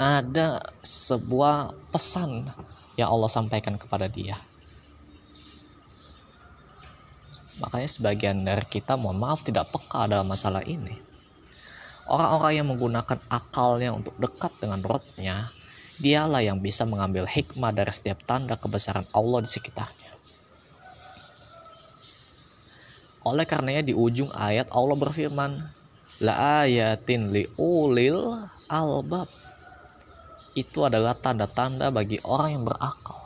ada 0.00 0.64
sebuah 0.80 1.76
pesan 1.92 2.48
yang 2.96 3.12
Allah 3.12 3.28
sampaikan 3.28 3.76
kepada 3.76 4.08
dia 4.08 4.32
Makanya 7.60 7.88
sebagian 7.92 8.40
dari 8.40 8.64
kita 8.64 8.96
mohon 8.96 9.20
maaf 9.20 9.44
tidak 9.44 9.68
peka 9.68 10.08
dalam 10.08 10.24
masalah 10.24 10.64
ini. 10.64 10.96
Orang-orang 12.08 12.52
yang 12.56 12.66
menggunakan 12.72 13.20
akalnya 13.28 13.94
untuk 13.94 14.16
dekat 14.16 14.50
dengan 14.58 14.80
rohnya, 14.82 15.52
dialah 16.00 16.40
yang 16.40 16.58
bisa 16.58 16.88
mengambil 16.88 17.28
hikmah 17.28 17.70
dari 17.70 17.92
setiap 17.92 18.24
tanda 18.24 18.56
kebesaran 18.56 19.04
Allah 19.12 19.44
di 19.44 19.50
sekitarnya. 19.52 20.10
Oleh 23.20 23.44
karenanya 23.44 23.84
di 23.84 23.92
ujung 23.92 24.32
ayat 24.32 24.72
Allah 24.72 24.96
berfirman, 24.96 25.60
La 26.24 26.64
ayatin 26.64 27.28
li 27.32 27.44
ulil 27.60 28.32
albab. 28.68 29.28
Itu 30.56 30.88
adalah 30.88 31.14
tanda-tanda 31.14 31.92
bagi 31.92 32.16
orang 32.24 32.58
yang 32.58 32.64
berakal. 32.64 33.20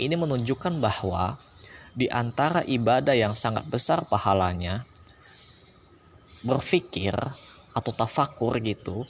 Ini 0.00 0.14
menunjukkan 0.16 0.80
bahwa 0.80 1.36
di 2.00 2.08
antara 2.08 2.64
ibadah 2.64 3.12
yang 3.12 3.36
sangat 3.36 3.68
besar 3.68 4.08
pahalanya 4.08 4.88
berpikir 6.40 7.12
atau 7.76 7.92
tafakur 7.92 8.56
gitu 8.64 9.04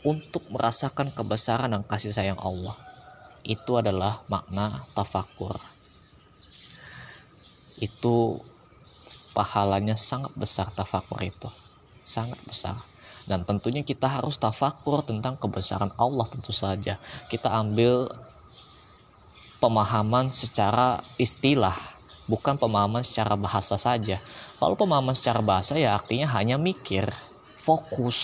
untuk 0.00 0.48
merasakan 0.48 1.12
kebesaran 1.12 1.76
dan 1.76 1.84
kasih 1.84 2.16
sayang 2.16 2.40
Allah. 2.40 2.72
Itu 3.44 3.76
adalah 3.76 4.24
makna 4.32 4.80
tafakur. 4.96 5.60
Itu 7.76 8.40
pahalanya 9.36 10.00
sangat 10.00 10.32
besar 10.32 10.72
tafakur 10.72 11.20
itu. 11.20 11.52
Sangat 12.00 12.40
besar. 12.48 12.80
Dan 13.28 13.44
tentunya 13.44 13.84
kita 13.84 14.08
harus 14.08 14.40
tafakur 14.40 15.04
tentang 15.04 15.36
kebesaran 15.36 15.92
Allah 16.00 16.24
tentu 16.32 16.56
saja. 16.56 16.96
Kita 17.28 17.52
ambil 17.52 18.08
pemahaman 19.60 20.32
secara 20.32 21.02
istilah 21.20 21.95
bukan 22.26 22.58
pemahaman 22.58 23.02
secara 23.02 23.34
bahasa 23.34 23.78
saja. 23.80 24.22
Kalau 24.58 24.74
pemahaman 24.74 25.14
secara 25.14 25.40
bahasa 25.42 25.78
ya 25.78 25.94
artinya 25.94 26.30
hanya 26.38 26.58
mikir, 26.60 27.06
fokus 27.58 28.18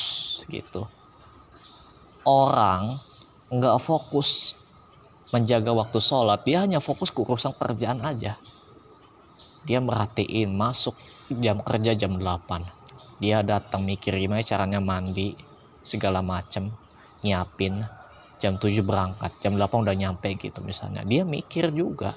gitu. 0.50 0.86
orang 2.22 2.94
nggak 3.50 3.82
fokus 3.82 4.54
menjaga 5.34 5.74
waktu 5.74 5.98
sholat 5.98 6.46
dia 6.46 6.62
hanya 6.62 6.78
fokus 6.78 7.10
ke 7.10 7.18
urusan 7.18 7.50
kerjaan 7.58 7.98
aja. 8.06 8.38
Dia 9.66 9.78
merhatiin 9.82 10.54
masuk 10.54 10.94
jam 11.30 11.58
kerja 11.66 11.98
jam 11.98 12.14
8 12.18 12.82
dia 13.22 13.38
datang 13.46 13.86
mikir 13.86 14.18
gimana 14.18 14.42
caranya 14.42 14.82
mandi 14.82 15.38
segala 15.78 16.26
macem 16.26 16.74
nyiapin. 17.22 17.78
Jam 18.42 18.58
7 18.58 18.82
berangkat 18.82 19.30
jam 19.38 19.54
8 19.54 19.70
udah 19.70 19.94
nyampe 19.94 20.34
gitu 20.34 20.58
misalnya. 20.66 21.06
Dia 21.06 21.22
mikir 21.22 21.70
juga 21.70 22.10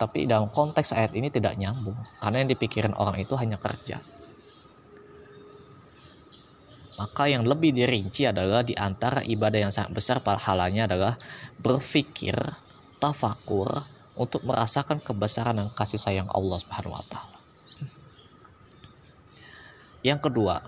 tapi 0.00 0.24
dalam 0.24 0.48
konteks 0.48 0.96
ayat 0.96 1.12
ini 1.12 1.28
tidak 1.28 1.60
nyambung 1.60 1.96
karena 2.24 2.40
yang 2.40 2.50
dipikirin 2.56 2.96
orang 2.96 3.20
itu 3.20 3.36
hanya 3.36 3.60
kerja 3.60 4.00
maka 7.00 7.32
yang 7.32 7.48
lebih 7.48 7.72
dirinci 7.72 8.28
adalah 8.28 8.60
di 8.60 8.76
antara 8.76 9.24
ibadah 9.24 9.56
yang 9.56 9.72
sangat 9.72 9.96
besar 9.96 10.20
pahalanya 10.20 10.84
adalah 10.84 11.16
berpikir, 11.56 12.36
tafakur 13.00 13.72
untuk 14.20 14.44
merasakan 14.44 15.00
kebesaran 15.00 15.56
dan 15.56 15.72
kasih 15.72 15.96
sayang 15.96 16.28
Allah 16.28 16.60
Subhanahu 16.60 16.92
wa 16.92 17.04
taala. 17.08 17.38
Yang 20.04 20.28
kedua, 20.28 20.60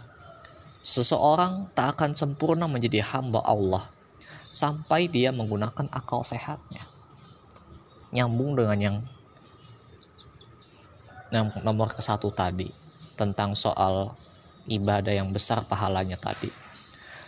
seseorang 0.81 1.69
tak 1.77 2.01
akan 2.01 2.17
sempurna 2.17 2.65
menjadi 2.65 3.05
hamba 3.13 3.45
Allah 3.45 3.85
sampai 4.49 5.13
dia 5.13 5.37
menggunakan 5.37 5.93
akal 5.93 6.25
sehatnya. 6.25 6.81
Nyambung 8.17 8.57
dengan 8.57 8.79
yang 8.81 8.97
nomor 11.65 11.89
ke 11.97 12.05
satu 12.05 12.29
tadi 12.29 12.69
tentang 13.17 13.57
soal 13.57 14.13
ibadah 14.69 15.13
yang 15.13 15.33
besar 15.33 15.65
pahalanya 15.65 16.21
tadi. 16.21 16.53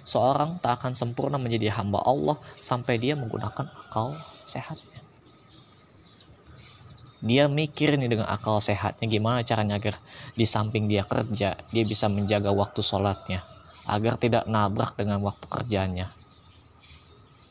Seorang 0.04 0.60
tak 0.60 0.84
akan 0.84 0.92
sempurna 0.92 1.40
menjadi 1.40 1.72
hamba 1.72 2.04
Allah 2.04 2.36
sampai 2.60 3.00
dia 3.00 3.16
menggunakan 3.16 3.64
akal 3.64 4.12
sehatnya. 4.44 5.00
Dia 7.24 7.48
mikir 7.48 7.96
nih 7.96 8.12
dengan 8.12 8.28
akal 8.28 8.60
sehatnya 8.60 9.08
gimana 9.08 9.40
caranya 9.40 9.80
agar 9.80 9.96
di 10.36 10.44
samping 10.44 10.84
dia 10.84 11.08
kerja, 11.08 11.56
dia 11.56 11.84
bisa 11.88 12.04
menjaga 12.12 12.52
waktu 12.52 12.84
sholatnya. 12.84 13.40
Agar 13.88 14.20
tidak 14.20 14.44
nabrak 14.44 14.92
dengan 15.00 15.24
waktu 15.24 15.48
kerjanya. 15.48 16.12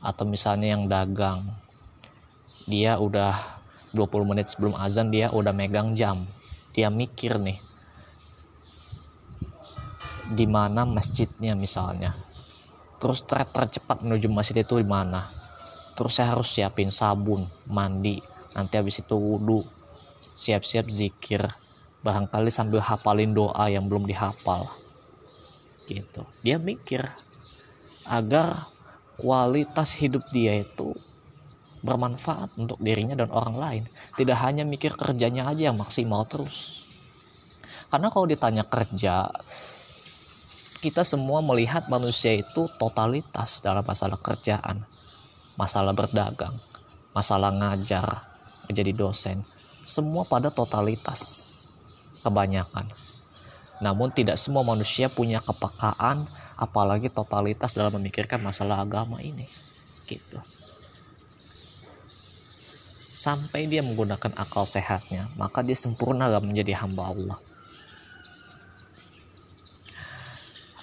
Atau 0.05 0.29
misalnya 0.29 0.77
yang 0.77 0.85
dagang, 0.85 1.49
dia 2.69 3.01
udah 3.01 3.33
20 3.97 4.29
menit 4.29 4.49
sebelum 4.49 4.77
azan 4.77 5.09
dia 5.09 5.33
udah 5.33 5.53
megang 5.53 5.97
jam. 5.97 6.21
Dia 6.73 6.89
mikir 6.89 7.37
nih, 7.37 7.57
di 10.33 10.49
mana 10.49 10.89
masjidnya 10.89 11.53
misalnya. 11.53 12.17
Terus 12.97 13.21
ter 13.27 13.45
tercepat 13.45 14.01
menuju 14.01 14.31
masjid 14.31 14.63
itu 14.63 14.81
di 14.81 14.87
mana? 14.87 15.27
Terus 15.93 16.17
saya 16.17 16.33
harus 16.33 16.49
siapin 16.49 16.89
sabun 16.89 17.45
mandi 17.69 18.17
nanti 18.57 18.73
habis 18.77 19.01
itu 19.01 19.13
wudhu 19.13 19.61
siap-siap 20.33 20.89
zikir. 20.89 21.45
Barangkali 22.03 22.51
sambil 22.51 22.83
hafalin 22.83 23.31
doa 23.31 23.71
yang 23.71 23.87
belum 23.87 24.03
dihafal. 24.03 24.67
Gitu. 25.87 26.23
Dia 26.43 26.59
mikir 26.59 26.99
agar 28.03 28.67
kualitas 29.15 29.95
hidup 29.95 30.25
dia 30.33 30.59
itu 30.59 30.91
bermanfaat 31.83 32.55
untuk 32.55 32.79
dirinya 32.79 33.19
dan 33.19 33.29
orang 33.29 33.55
lain 33.59 33.83
tidak 34.15 34.39
hanya 34.39 34.63
mikir 34.63 34.95
kerjanya 34.95 35.51
aja 35.51 35.69
yang 35.69 35.77
maksimal 35.77 36.23
terus 36.23 36.81
karena 37.93 38.09
kalau 38.09 38.25
ditanya 38.25 38.63
kerja 38.65 39.29
kita 40.83 41.07
semua 41.07 41.39
melihat 41.39 41.87
manusia 41.87 42.35
itu 42.35 42.67
totalitas 42.75 43.63
dalam 43.63 43.87
masalah 43.87 44.19
kerjaan, 44.19 44.83
masalah 45.55 45.95
berdagang, 45.95 46.51
masalah 47.15 47.55
ngajar, 47.55 48.03
menjadi 48.67 48.91
dosen. 48.91 49.47
Semua 49.87 50.27
pada 50.27 50.51
totalitas, 50.51 51.23
kebanyakan. 52.19 52.91
Namun 53.79 54.11
tidak 54.11 54.35
semua 54.35 54.67
manusia 54.67 55.07
punya 55.07 55.39
kepekaan, 55.39 56.27
apalagi 56.59 57.07
totalitas 57.07 57.79
dalam 57.79 57.95
memikirkan 57.95 58.43
masalah 58.43 58.83
agama 58.83 59.23
ini. 59.23 59.47
Gitu. 60.03 60.35
Sampai 63.13 63.69
dia 63.69 63.85
menggunakan 63.85 64.33
akal 64.35 64.65
sehatnya, 64.65 65.29
maka 65.37 65.61
dia 65.61 65.77
sempurna 65.77 66.27
dalam 66.27 66.49
menjadi 66.49 66.73
hamba 66.81 67.13
Allah. 67.13 67.37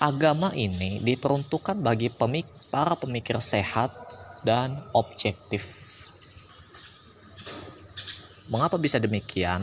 agama 0.00 0.48
ini 0.56 1.04
diperuntukkan 1.04 1.84
bagi 1.84 2.08
pemik 2.08 2.48
para 2.72 2.96
pemikir 2.96 3.36
sehat 3.36 3.92
dan 4.40 4.72
objektif. 4.96 5.76
Mengapa 8.48 8.80
bisa 8.80 8.96
demikian? 8.96 9.62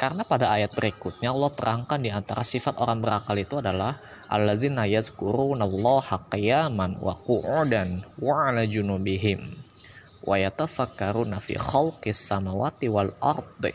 Karena 0.00 0.24
pada 0.24 0.48
ayat 0.48 0.72
berikutnya 0.72 1.28
Allah 1.28 1.52
terangkan 1.52 2.00
di 2.00 2.08
antara 2.08 2.40
sifat 2.40 2.80
orang 2.80 3.04
berakal 3.04 3.36
itu 3.36 3.60
adalah 3.60 4.00
allazina 4.32 4.88
yazkurunallaha 4.88 6.32
qiyaman 6.32 6.96
wa 7.04 7.12
qu'udan 7.20 8.00
wa 8.16 8.48
'ala 8.48 8.64
junubihim 8.64 9.60
wa 10.24 10.36
yatafakkaruna 10.36 11.40
fi 11.40 11.56
khalqis 11.56 12.16
samawati 12.28 12.92
wal 12.92 13.12
ardi 13.20 13.72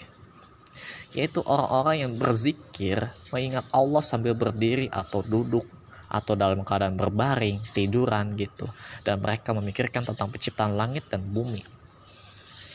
yaitu 1.15 1.39
orang-orang 1.47 1.95
yang 2.05 2.13
berzikir 2.19 2.99
mengingat 3.31 3.63
Allah 3.71 4.03
sambil 4.03 4.35
berdiri 4.35 4.91
atau 4.91 5.23
duduk 5.23 5.63
atau 6.11 6.35
dalam 6.37 6.61
keadaan 6.61 6.99
berbaring, 6.99 7.59
tiduran 7.71 8.35
gitu. 8.35 8.67
Dan 9.01 9.23
mereka 9.23 9.55
memikirkan 9.55 10.03
tentang 10.03 10.27
penciptaan 10.29 10.75
langit 10.75 11.07
dan 11.07 11.23
bumi. 11.23 11.63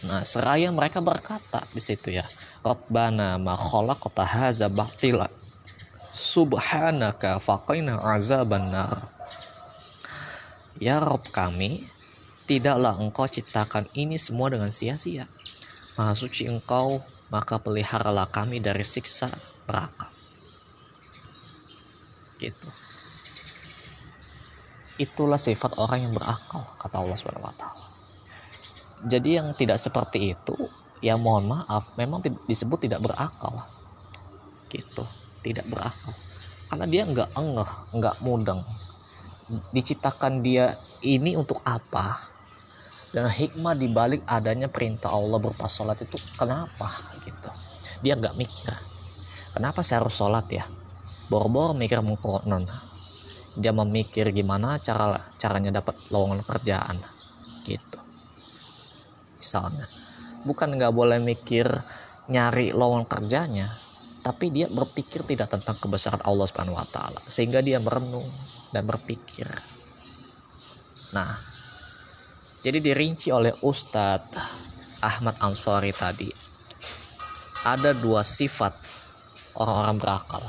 Nah, 0.09 0.24
seraya 0.24 0.72
mereka 0.72 1.04
berkata 1.04 1.61
di 1.76 1.80
situ 1.80 2.16
ya, 2.16 2.24
Rabbana 2.64 3.37
ma 3.37 3.56
khalaqta 3.56 4.24
hadza 4.24 4.72
batila. 4.72 5.28
Subhanaka 6.11 7.38
faqina 7.38 8.00
azaban 8.00 8.72
nar. 8.72 9.04
Ya 10.80 10.96
Rob 10.96 11.20
kami, 11.28 11.85
tidaklah 12.50 12.98
engkau 12.98 13.30
ciptakan 13.30 13.86
ini 13.94 14.18
semua 14.18 14.50
dengan 14.50 14.74
sia-sia. 14.74 15.30
Maha 15.94 16.18
suci 16.18 16.50
engkau 16.50 16.98
maka 17.30 17.62
peliharalah 17.62 18.26
kami 18.26 18.58
dari 18.58 18.82
siksa 18.82 19.30
neraka. 19.70 20.10
Gitu. 22.42 22.68
Itulah 24.98 25.38
sifat 25.38 25.78
orang 25.78 26.10
yang 26.10 26.12
berakal, 26.12 26.66
kata 26.82 26.96
Allah 26.98 27.14
Subhanahu 27.14 27.46
wa 27.46 27.54
taala. 27.54 27.86
Jadi 29.06 29.38
yang 29.38 29.54
tidak 29.54 29.78
seperti 29.78 30.34
itu, 30.34 30.58
ya 30.98 31.14
mohon 31.14 31.48
maaf, 31.48 31.94
memang 31.94 32.18
disebut 32.50 32.90
tidak 32.90 33.00
berakal. 33.00 33.62
Gitu, 34.66 35.06
tidak 35.46 35.70
berakal. 35.70 36.12
Karena 36.66 36.86
dia 36.90 37.02
nggak 37.06 37.30
engeh, 37.38 37.70
nggak 37.94 38.16
mudeng. 38.26 38.60
Diciptakan 39.70 40.42
dia 40.42 40.74
ini 41.00 41.38
untuk 41.38 41.62
apa? 41.64 42.39
Dan 43.11 43.27
hikmah 43.27 43.75
dibalik 43.75 44.23
adanya 44.27 44.70
perintah 44.70 45.11
Allah 45.11 45.42
berupa 45.42 45.66
sholat 45.66 45.99
itu 46.03 46.18
kenapa 46.38 46.90
gitu? 47.27 47.51
Dia 48.07 48.14
nggak 48.14 48.38
mikir. 48.38 48.73
Kenapa 49.51 49.83
saya 49.83 50.07
harus 50.07 50.14
sholat 50.14 50.46
ya? 50.51 50.62
Boro-boro 51.27 51.75
mikir 51.75 51.99
mengkonon 52.03 52.66
dia 53.59 53.75
memikir 53.75 54.31
gimana 54.31 54.79
cara 54.79 55.18
caranya 55.35 55.83
dapat 55.83 55.99
lowongan 56.14 56.46
kerjaan. 56.46 57.03
Gitu. 57.66 57.99
Misalnya 59.42 59.90
bukan 60.46 60.79
nggak 60.79 60.94
boleh 60.94 61.18
mikir 61.18 61.66
nyari 62.31 62.70
lowongan 62.70 63.11
kerjanya 63.11 63.68
tapi 64.20 64.53
dia 64.53 64.68
berpikir 64.68 65.25
tidak 65.25 65.51
tentang 65.51 65.81
kebesaran 65.81 66.20
Allah 66.23 66.46
Subhanahu 66.46 66.77
wa 66.77 66.87
taala 66.87 67.20
sehingga 67.27 67.59
dia 67.64 67.83
merenung 67.83 68.29
dan 68.70 68.87
berpikir. 68.87 69.49
Nah 71.11 71.49
jadi 72.61 72.77
dirinci 72.77 73.33
oleh 73.33 73.57
Ustadz 73.64 74.37
Ahmad 75.01 75.40
Ansori 75.40 75.96
tadi. 75.96 76.29
Ada 77.64 77.96
dua 77.96 78.20
sifat 78.20 78.73
orang-orang 79.57 79.96
berakal. 79.96 80.44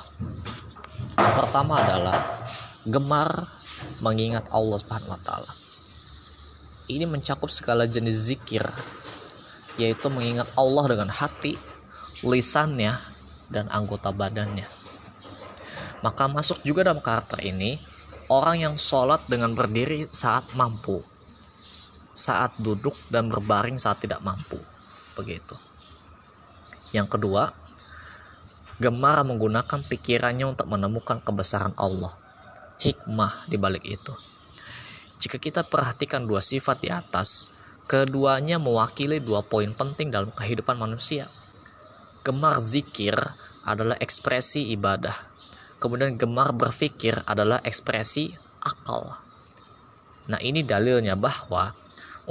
Yang 1.16 1.34
pertama 1.40 1.74
adalah 1.80 2.20
gemar 2.84 3.48
mengingat 4.04 4.52
Allah 4.52 4.78
Subhanahu 4.80 5.16
wa 5.16 5.22
taala. 5.24 5.52
Ini 6.92 7.08
mencakup 7.08 7.48
segala 7.48 7.88
jenis 7.88 8.28
zikir 8.28 8.64
yaitu 9.80 10.12
mengingat 10.12 10.52
Allah 10.60 10.84
dengan 10.92 11.08
hati, 11.08 11.56
lisannya 12.28 12.92
dan 13.48 13.72
anggota 13.72 14.12
badannya. 14.12 14.68
Maka 16.04 16.28
masuk 16.28 16.60
juga 16.68 16.84
dalam 16.84 17.00
karakter 17.00 17.40
ini 17.40 17.80
orang 18.28 18.68
yang 18.68 18.76
sholat 18.76 19.24
dengan 19.32 19.56
berdiri 19.56 20.12
saat 20.12 20.44
mampu 20.60 21.00
saat 22.12 22.56
duduk 22.60 22.94
dan 23.08 23.32
berbaring 23.32 23.80
saat 23.80 24.04
tidak 24.04 24.20
mampu. 24.24 24.60
Begitu. 25.16 25.56
Yang 26.92 27.18
kedua, 27.18 27.56
gemar 28.82 29.24
menggunakan 29.24 29.80
pikirannya 29.88 30.52
untuk 30.52 30.68
menemukan 30.68 31.24
kebesaran 31.24 31.76
Allah. 31.80 32.18
hikmah 32.82 33.46
di 33.46 33.62
balik 33.62 33.86
itu. 33.86 34.10
Jika 35.22 35.38
kita 35.38 35.62
perhatikan 35.62 36.26
dua 36.26 36.42
sifat 36.42 36.82
di 36.82 36.90
atas, 36.90 37.54
keduanya 37.86 38.58
mewakili 38.58 39.22
dua 39.22 39.46
poin 39.46 39.70
penting 39.70 40.10
dalam 40.10 40.34
kehidupan 40.34 40.82
manusia. 40.82 41.30
Gemar 42.26 42.58
zikir 42.58 43.14
adalah 43.62 43.94
ekspresi 44.02 44.74
ibadah. 44.74 45.14
Kemudian 45.78 46.18
gemar 46.18 46.58
berpikir 46.58 47.22
adalah 47.30 47.62
ekspresi 47.62 48.34
akal. 48.66 49.14
Nah, 50.30 50.42
ini 50.42 50.66
dalilnya 50.66 51.14
bahwa 51.14 51.74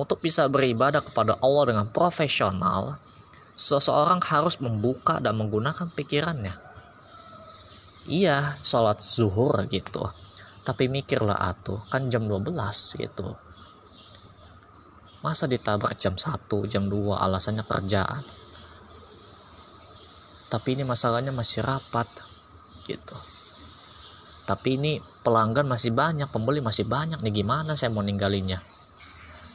untuk 0.01 0.25
bisa 0.25 0.49
beribadah 0.49 1.05
kepada 1.05 1.37
Allah 1.45 1.69
dengan 1.69 1.87
profesional, 1.93 2.97
seseorang 3.53 4.25
harus 4.25 4.57
membuka 4.65 5.21
dan 5.21 5.37
menggunakan 5.37 5.93
pikirannya. 5.93 6.57
Iya, 8.09 8.57
sholat 8.65 9.05
zuhur 9.05 9.61
gitu. 9.69 10.01
Tapi 10.65 10.89
mikirlah 10.89 11.37
atuh, 11.37 11.85
kan 11.93 12.09
jam 12.09 12.25
12 12.25 12.49
gitu. 12.97 13.29
Masa 15.21 15.45
ditabrak 15.45 16.01
jam 16.01 16.17
1, 16.17 16.65
jam 16.65 16.89
2, 16.89 17.21
alasannya 17.21 17.69
kerjaan. 17.69 18.25
Tapi 20.49 20.81
ini 20.81 20.89
masalahnya 20.89 21.31
masih 21.31 21.61
rapat 21.61 22.09
gitu. 22.89 23.17
Tapi 24.49 24.81
ini 24.81 24.93
pelanggan 25.21 25.69
masih 25.69 25.93
banyak, 25.93 26.27
pembeli 26.33 26.65
masih 26.65 26.89
banyak 26.89 27.21
nih 27.21 27.45
gimana 27.45 27.77
saya 27.77 27.93
mau 27.93 28.03
ninggalinnya? 28.03 28.65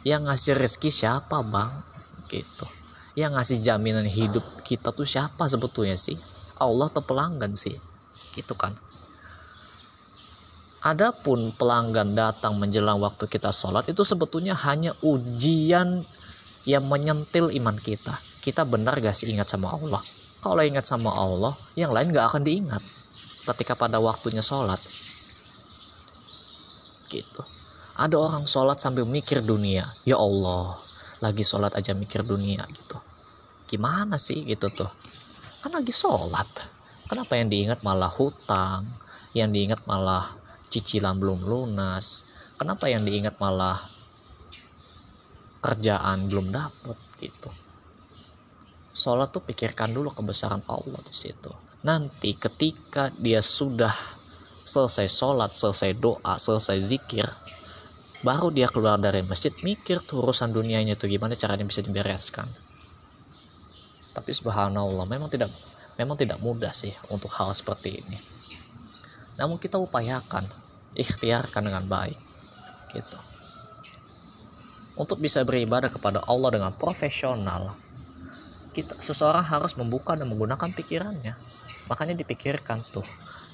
Yang 0.06 0.22
ngasih 0.30 0.54
rezeki 0.54 0.90
siapa 0.94 1.42
bang? 1.42 1.72
Gitu. 2.30 2.68
Yang 3.18 3.32
ngasih 3.36 3.58
jaminan 3.66 4.06
hidup 4.06 4.46
kita 4.62 4.94
tuh 4.94 5.10
siapa 5.10 5.50
sebetulnya 5.50 5.98
sih? 5.98 6.14
Allah 6.62 6.88
atau 6.88 7.02
pelanggan 7.02 7.58
sih? 7.58 7.74
Gitu 8.38 8.54
kan? 8.54 8.78
Adapun 10.86 11.50
pelanggan 11.58 12.14
datang 12.14 12.62
menjelang 12.62 13.02
waktu 13.02 13.26
kita 13.26 13.50
sholat 13.50 13.90
itu 13.90 14.06
sebetulnya 14.06 14.54
hanya 14.54 14.94
ujian 15.02 16.06
yang 16.70 16.86
menyentil 16.86 17.50
iman 17.50 17.74
kita. 17.82 18.14
Kita 18.46 18.62
benar 18.62 19.02
gak 19.02 19.18
sih 19.18 19.34
ingat 19.34 19.50
sama 19.50 19.74
Allah? 19.74 20.06
Kalau 20.46 20.62
ingat 20.62 20.86
sama 20.86 21.10
Allah, 21.10 21.58
yang 21.74 21.90
lain 21.90 22.14
gak 22.14 22.30
akan 22.30 22.46
diingat 22.46 22.86
ketika 23.46 23.78
pada 23.78 24.02
waktunya 24.02 24.42
sholat 24.42 24.82
gitu 27.06 27.46
ada 27.96 28.16
orang 28.20 28.44
sholat 28.44 28.76
sambil 28.76 29.08
mikir 29.08 29.40
dunia. 29.40 29.88
Ya 30.04 30.20
Allah 30.20 30.76
lagi 31.24 31.48
sholat 31.48 31.72
aja 31.80 31.96
mikir 31.96 32.28
dunia 32.28 32.60
gitu. 32.68 33.00
Gimana 33.72 34.20
sih 34.20 34.44
gitu 34.44 34.68
tuh? 34.68 34.92
Kan 35.64 35.72
lagi 35.72 35.96
sholat. 35.96 36.48
Kenapa 37.08 37.40
yang 37.40 37.48
diingat 37.48 37.80
malah 37.82 38.12
hutang? 38.12 38.84
Yang 39.32 39.50
diingat 39.56 39.82
malah 39.88 40.28
cicilan 40.68 41.16
belum 41.16 41.48
lunas? 41.48 42.28
Kenapa 42.60 42.92
yang 42.92 43.08
diingat 43.08 43.40
malah 43.40 43.80
kerjaan 45.64 46.28
belum 46.28 46.52
dapet 46.52 46.98
gitu? 47.24 47.50
Sholat 48.96 49.32
tuh 49.32 49.44
pikirkan 49.44 49.96
dulu 49.96 50.12
kebesaran 50.12 50.64
Allah 50.68 51.00
di 51.04 51.16
situ. 51.16 51.52
Nanti 51.84 52.36
ketika 52.36 53.12
dia 53.16 53.40
sudah 53.40 53.92
selesai 54.66 55.08
sholat, 55.08 55.54
selesai 55.54 55.94
doa, 55.96 56.36
selesai 56.42 56.82
zikir, 56.82 57.28
baru 58.26 58.50
dia 58.50 58.66
keluar 58.66 58.98
dari 58.98 59.22
masjid 59.22 59.54
mikir 59.62 60.02
tuh 60.02 60.26
urusan 60.26 60.50
dunianya 60.50 60.98
tuh 60.98 61.06
gimana 61.06 61.38
caranya 61.38 61.62
bisa 61.62 61.86
dibereskan. 61.86 62.50
Tapi 64.18 64.32
subhanallah 64.34 65.06
memang 65.06 65.30
tidak 65.30 65.54
memang 66.02 66.18
tidak 66.18 66.42
mudah 66.42 66.74
sih 66.74 66.90
untuk 67.14 67.30
hal 67.38 67.54
seperti 67.54 68.02
ini. 68.02 68.18
Namun 69.38 69.62
kita 69.62 69.78
upayakan, 69.78 70.50
ikhtiarkan 70.98 71.70
dengan 71.70 71.86
baik. 71.86 72.18
Gitu. 72.90 73.20
Untuk 74.98 75.22
bisa 75.22 75.46
beribadah 75.46 75.94
kepada 75.94 76.24
Allah 76.26 76.50
dengan 76.56 76.72
profesional, 76.74 77.78
kita 78.74 78.98
seseorang 78.98 79.46
harus 79.46 79.78
membuka 79.78 80.18
dan 80.18 80.28
menggunakan 80.34 80.74
pikirannya 80.74 81.36
makanya 81.86 82.18
dipikirkan 82.18 82.82
tuh 82.90 83.06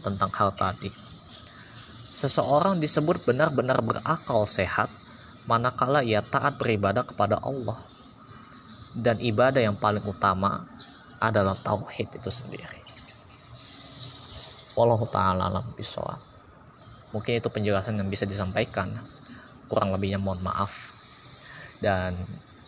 tentang 0.01 0.31
hal 0.33 0.55
tadi 0.55 1.10
seseorang 2.21 2.77
disebut 2.77 3.25
benar-benar 3.25 3.81
berakal 3.81 4.45
sehat 4.45 4.93
manakala 5.49 6.05
ia 6.05 6.21
taat 6.21 6.61
beribadah 6.61 7.01
kepada 7.01 7.41
Allah. 7.41 7.81
Dan 8.93 9.17
ibadah 9.23 9.63
yang 9.63 9.79
paling 9.79 10.03
utama 10.05 10.61
adalah 11.17 11.57
tauhid 11.57 12.13
itu 12.13 12.29
sendiri. 12.29 12.79
Wallahu 14.77 15.07
taala 15.09 15.49
alam 15.49 15.65
bisawab. 15.73 16.19
Mungkin 17.15 17.39
itu 17.41 17.49
penjelasan 17.49 17.97
yang 17.97 18.07
bisa 18.11 18.29
disampaikan. 18.29 18.91
Kurang 19.71 19.95
lebihnya 19.95 20.19
mohon 20.19 20.43
maaf. 20.43 20.91
Dan 21.79 22.13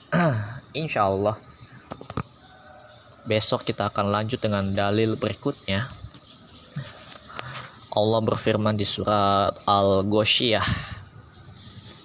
insya 0.81 1.05
Allah 1.05 1.35
Besok 3.23 3.63
kita 3.63 3.87
akan 3.87 4.11
lanjut 4.11 4.43
dengan 4.43 4.67
dalil 4.75 5.15
berikutnya. 5.15 5.87
Allah 7.93 8.25
berfirman 8.25 8.73
di 8.73 8.89
surat 8.89 9.53
Al-Ghoshiyah 9.69 10.65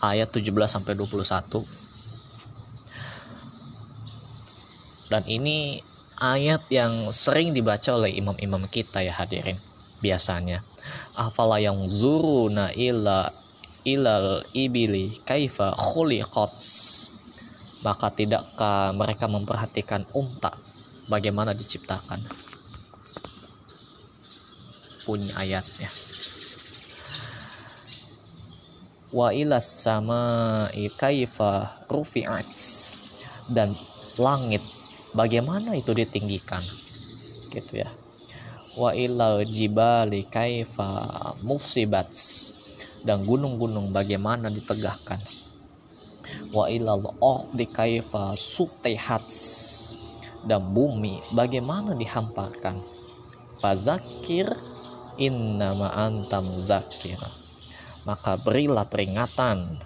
ayat 0.04 0.28
17 0.28 0.52
sampai 0.68 0.92
21. 0.92 1.64
Dan 5.08 5.24
ini 5.24 5.80
ayat 6.20 6.60
yang 6.68 7.08
sering 7.08 7.56
dibaca 7.56 7.96
oleh 7.96 8.12
imam-imam 8.20 8.68
kita 8.68 9.00
ya 9.00 9.16
hadirin 9.16 9.56
biasanya. 10.04 10.60
Afala 11.16 11.56
yang 11.56 11.80
zuruna 11.88 12.68
ila 12.76 13.24
ilal 13.88 14.44
ibili 14.52 15.16
kaifa 15.24 15.72
khuliqat 15.72 16.52
maka 17.80 18.12
tidakkah 18.12 18.92
mereka 18.92 19.24
memperhatikan 19.24 20.04
unta 20.12 20.52
bagaimana 21.08 21.56
diciptakan 21.56 22.20
punya 25.08 25.32
ayatnya 25.40 25.88
wa 29.08 29.32
ilas 29.32 29.64
sama 29.64 30.20
kaifa 31.00 31.84
rufi'at. 31.88 32.48
Dan 33.48 33.72
langit 34.20 34.60
bagaimana 35.16 35.72
itu 35.72 35.96
ditinggikan? 35.96 36.60
Gitu 37.48 37.80
ya. 37.80 37.88
Wa 38.76 38.92
ilal 38.92 39.48
jibali 39.48 40.28
kaifa 40.28 41.32
mufsibats 41.40 42.52
dan 43.02 43.24
gunung-gunung 43.24 43.90
bagaimana 43.90 44.52
ditegakkan 44.52 45.24
wa 46.52 46.68
ilal 46.68 47.08
ardi 47.24 47.66
kaifa 47.72 48.36
sutihats 48.36 49.36
dan 50.44 50.62
bumi 50.76 51.18
bagaimana 51.32 51.96
dihamparkan? 51.96 52.78
Fazakir 53.58 54.46
innama 55.18 55.92
antam 55.92 56.46
zakir 56.62 57.18
maka 58.08 58.40
berilah 58.40 58.88
peringatan. 58.88 59.76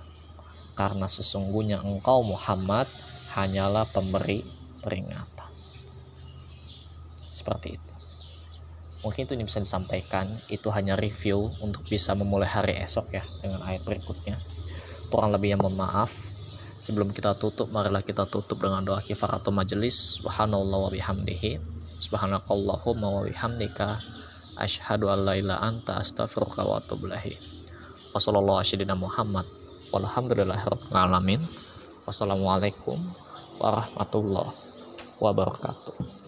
Karena 0.78 1.04
sesungguhnya 1.10 1.82
engkau 1.82 2.22
Muhammad 2.22 2.86
hanyalah 3.34 3.84
pemberi 3.90 4.46
peringatan. 4.78 5.50
Seperti 7.28 7.76
itu. 7.76 7.94
Mungkin 9.02 9.26
itu 9.26 9.34
yang 9.34 9.50
bisa 9.50 9.58
disampaikan. 9.58 10.30
Itu 10.46 10.70
hanya 10.70 10.94
review 10.94 11.50
untuk 11.58 11.82
bisa 11.90 12.14
memulai 12.14 12.46
hari 12.46 12.78
esok 12.78 13.10
ya 13.10 13.24
dengan 13.42 13.60
ayat 13.66 13.82
berikutnya. 13.82 14.38
Kurang 15.10 15.34
lebihnya 15.34 15.58
mohon 15.58 15.76
maaf. 15.76 16.14
Sebelum 16.78 17.10
kita 17.14 17.36
tutup, 17.36 17.68
marilah 17.70 18.02
kita 18.02 18.26
tutup 18.26 18.62
dengan 18.62 18.82
doa 18.82 19.02
kifaratul 19.02 19.54
majelis. 19.54 20.22
Subhanallah 20.22 20.88
wa 20.88 20.90
bihamdihi. 20.90 21.58
Subhanakallahumma 22.00 23.06
wa 23.06 23.22
bihamdika. 23.26 24.21
Ashhadu 24.52 25.08
an 25.08 25.24
la 25.24 25.32
ilaha 25.40 25.64
anta 25.64 25.96
astaghfiruka 25.96 26.60
wa 26.68 26.76
atubu. 26.76 27.08
Wassalamualaikum 32.02 32.98
warahmatullahi 33.62 34.52
wabarakatuh. 35.22 36.21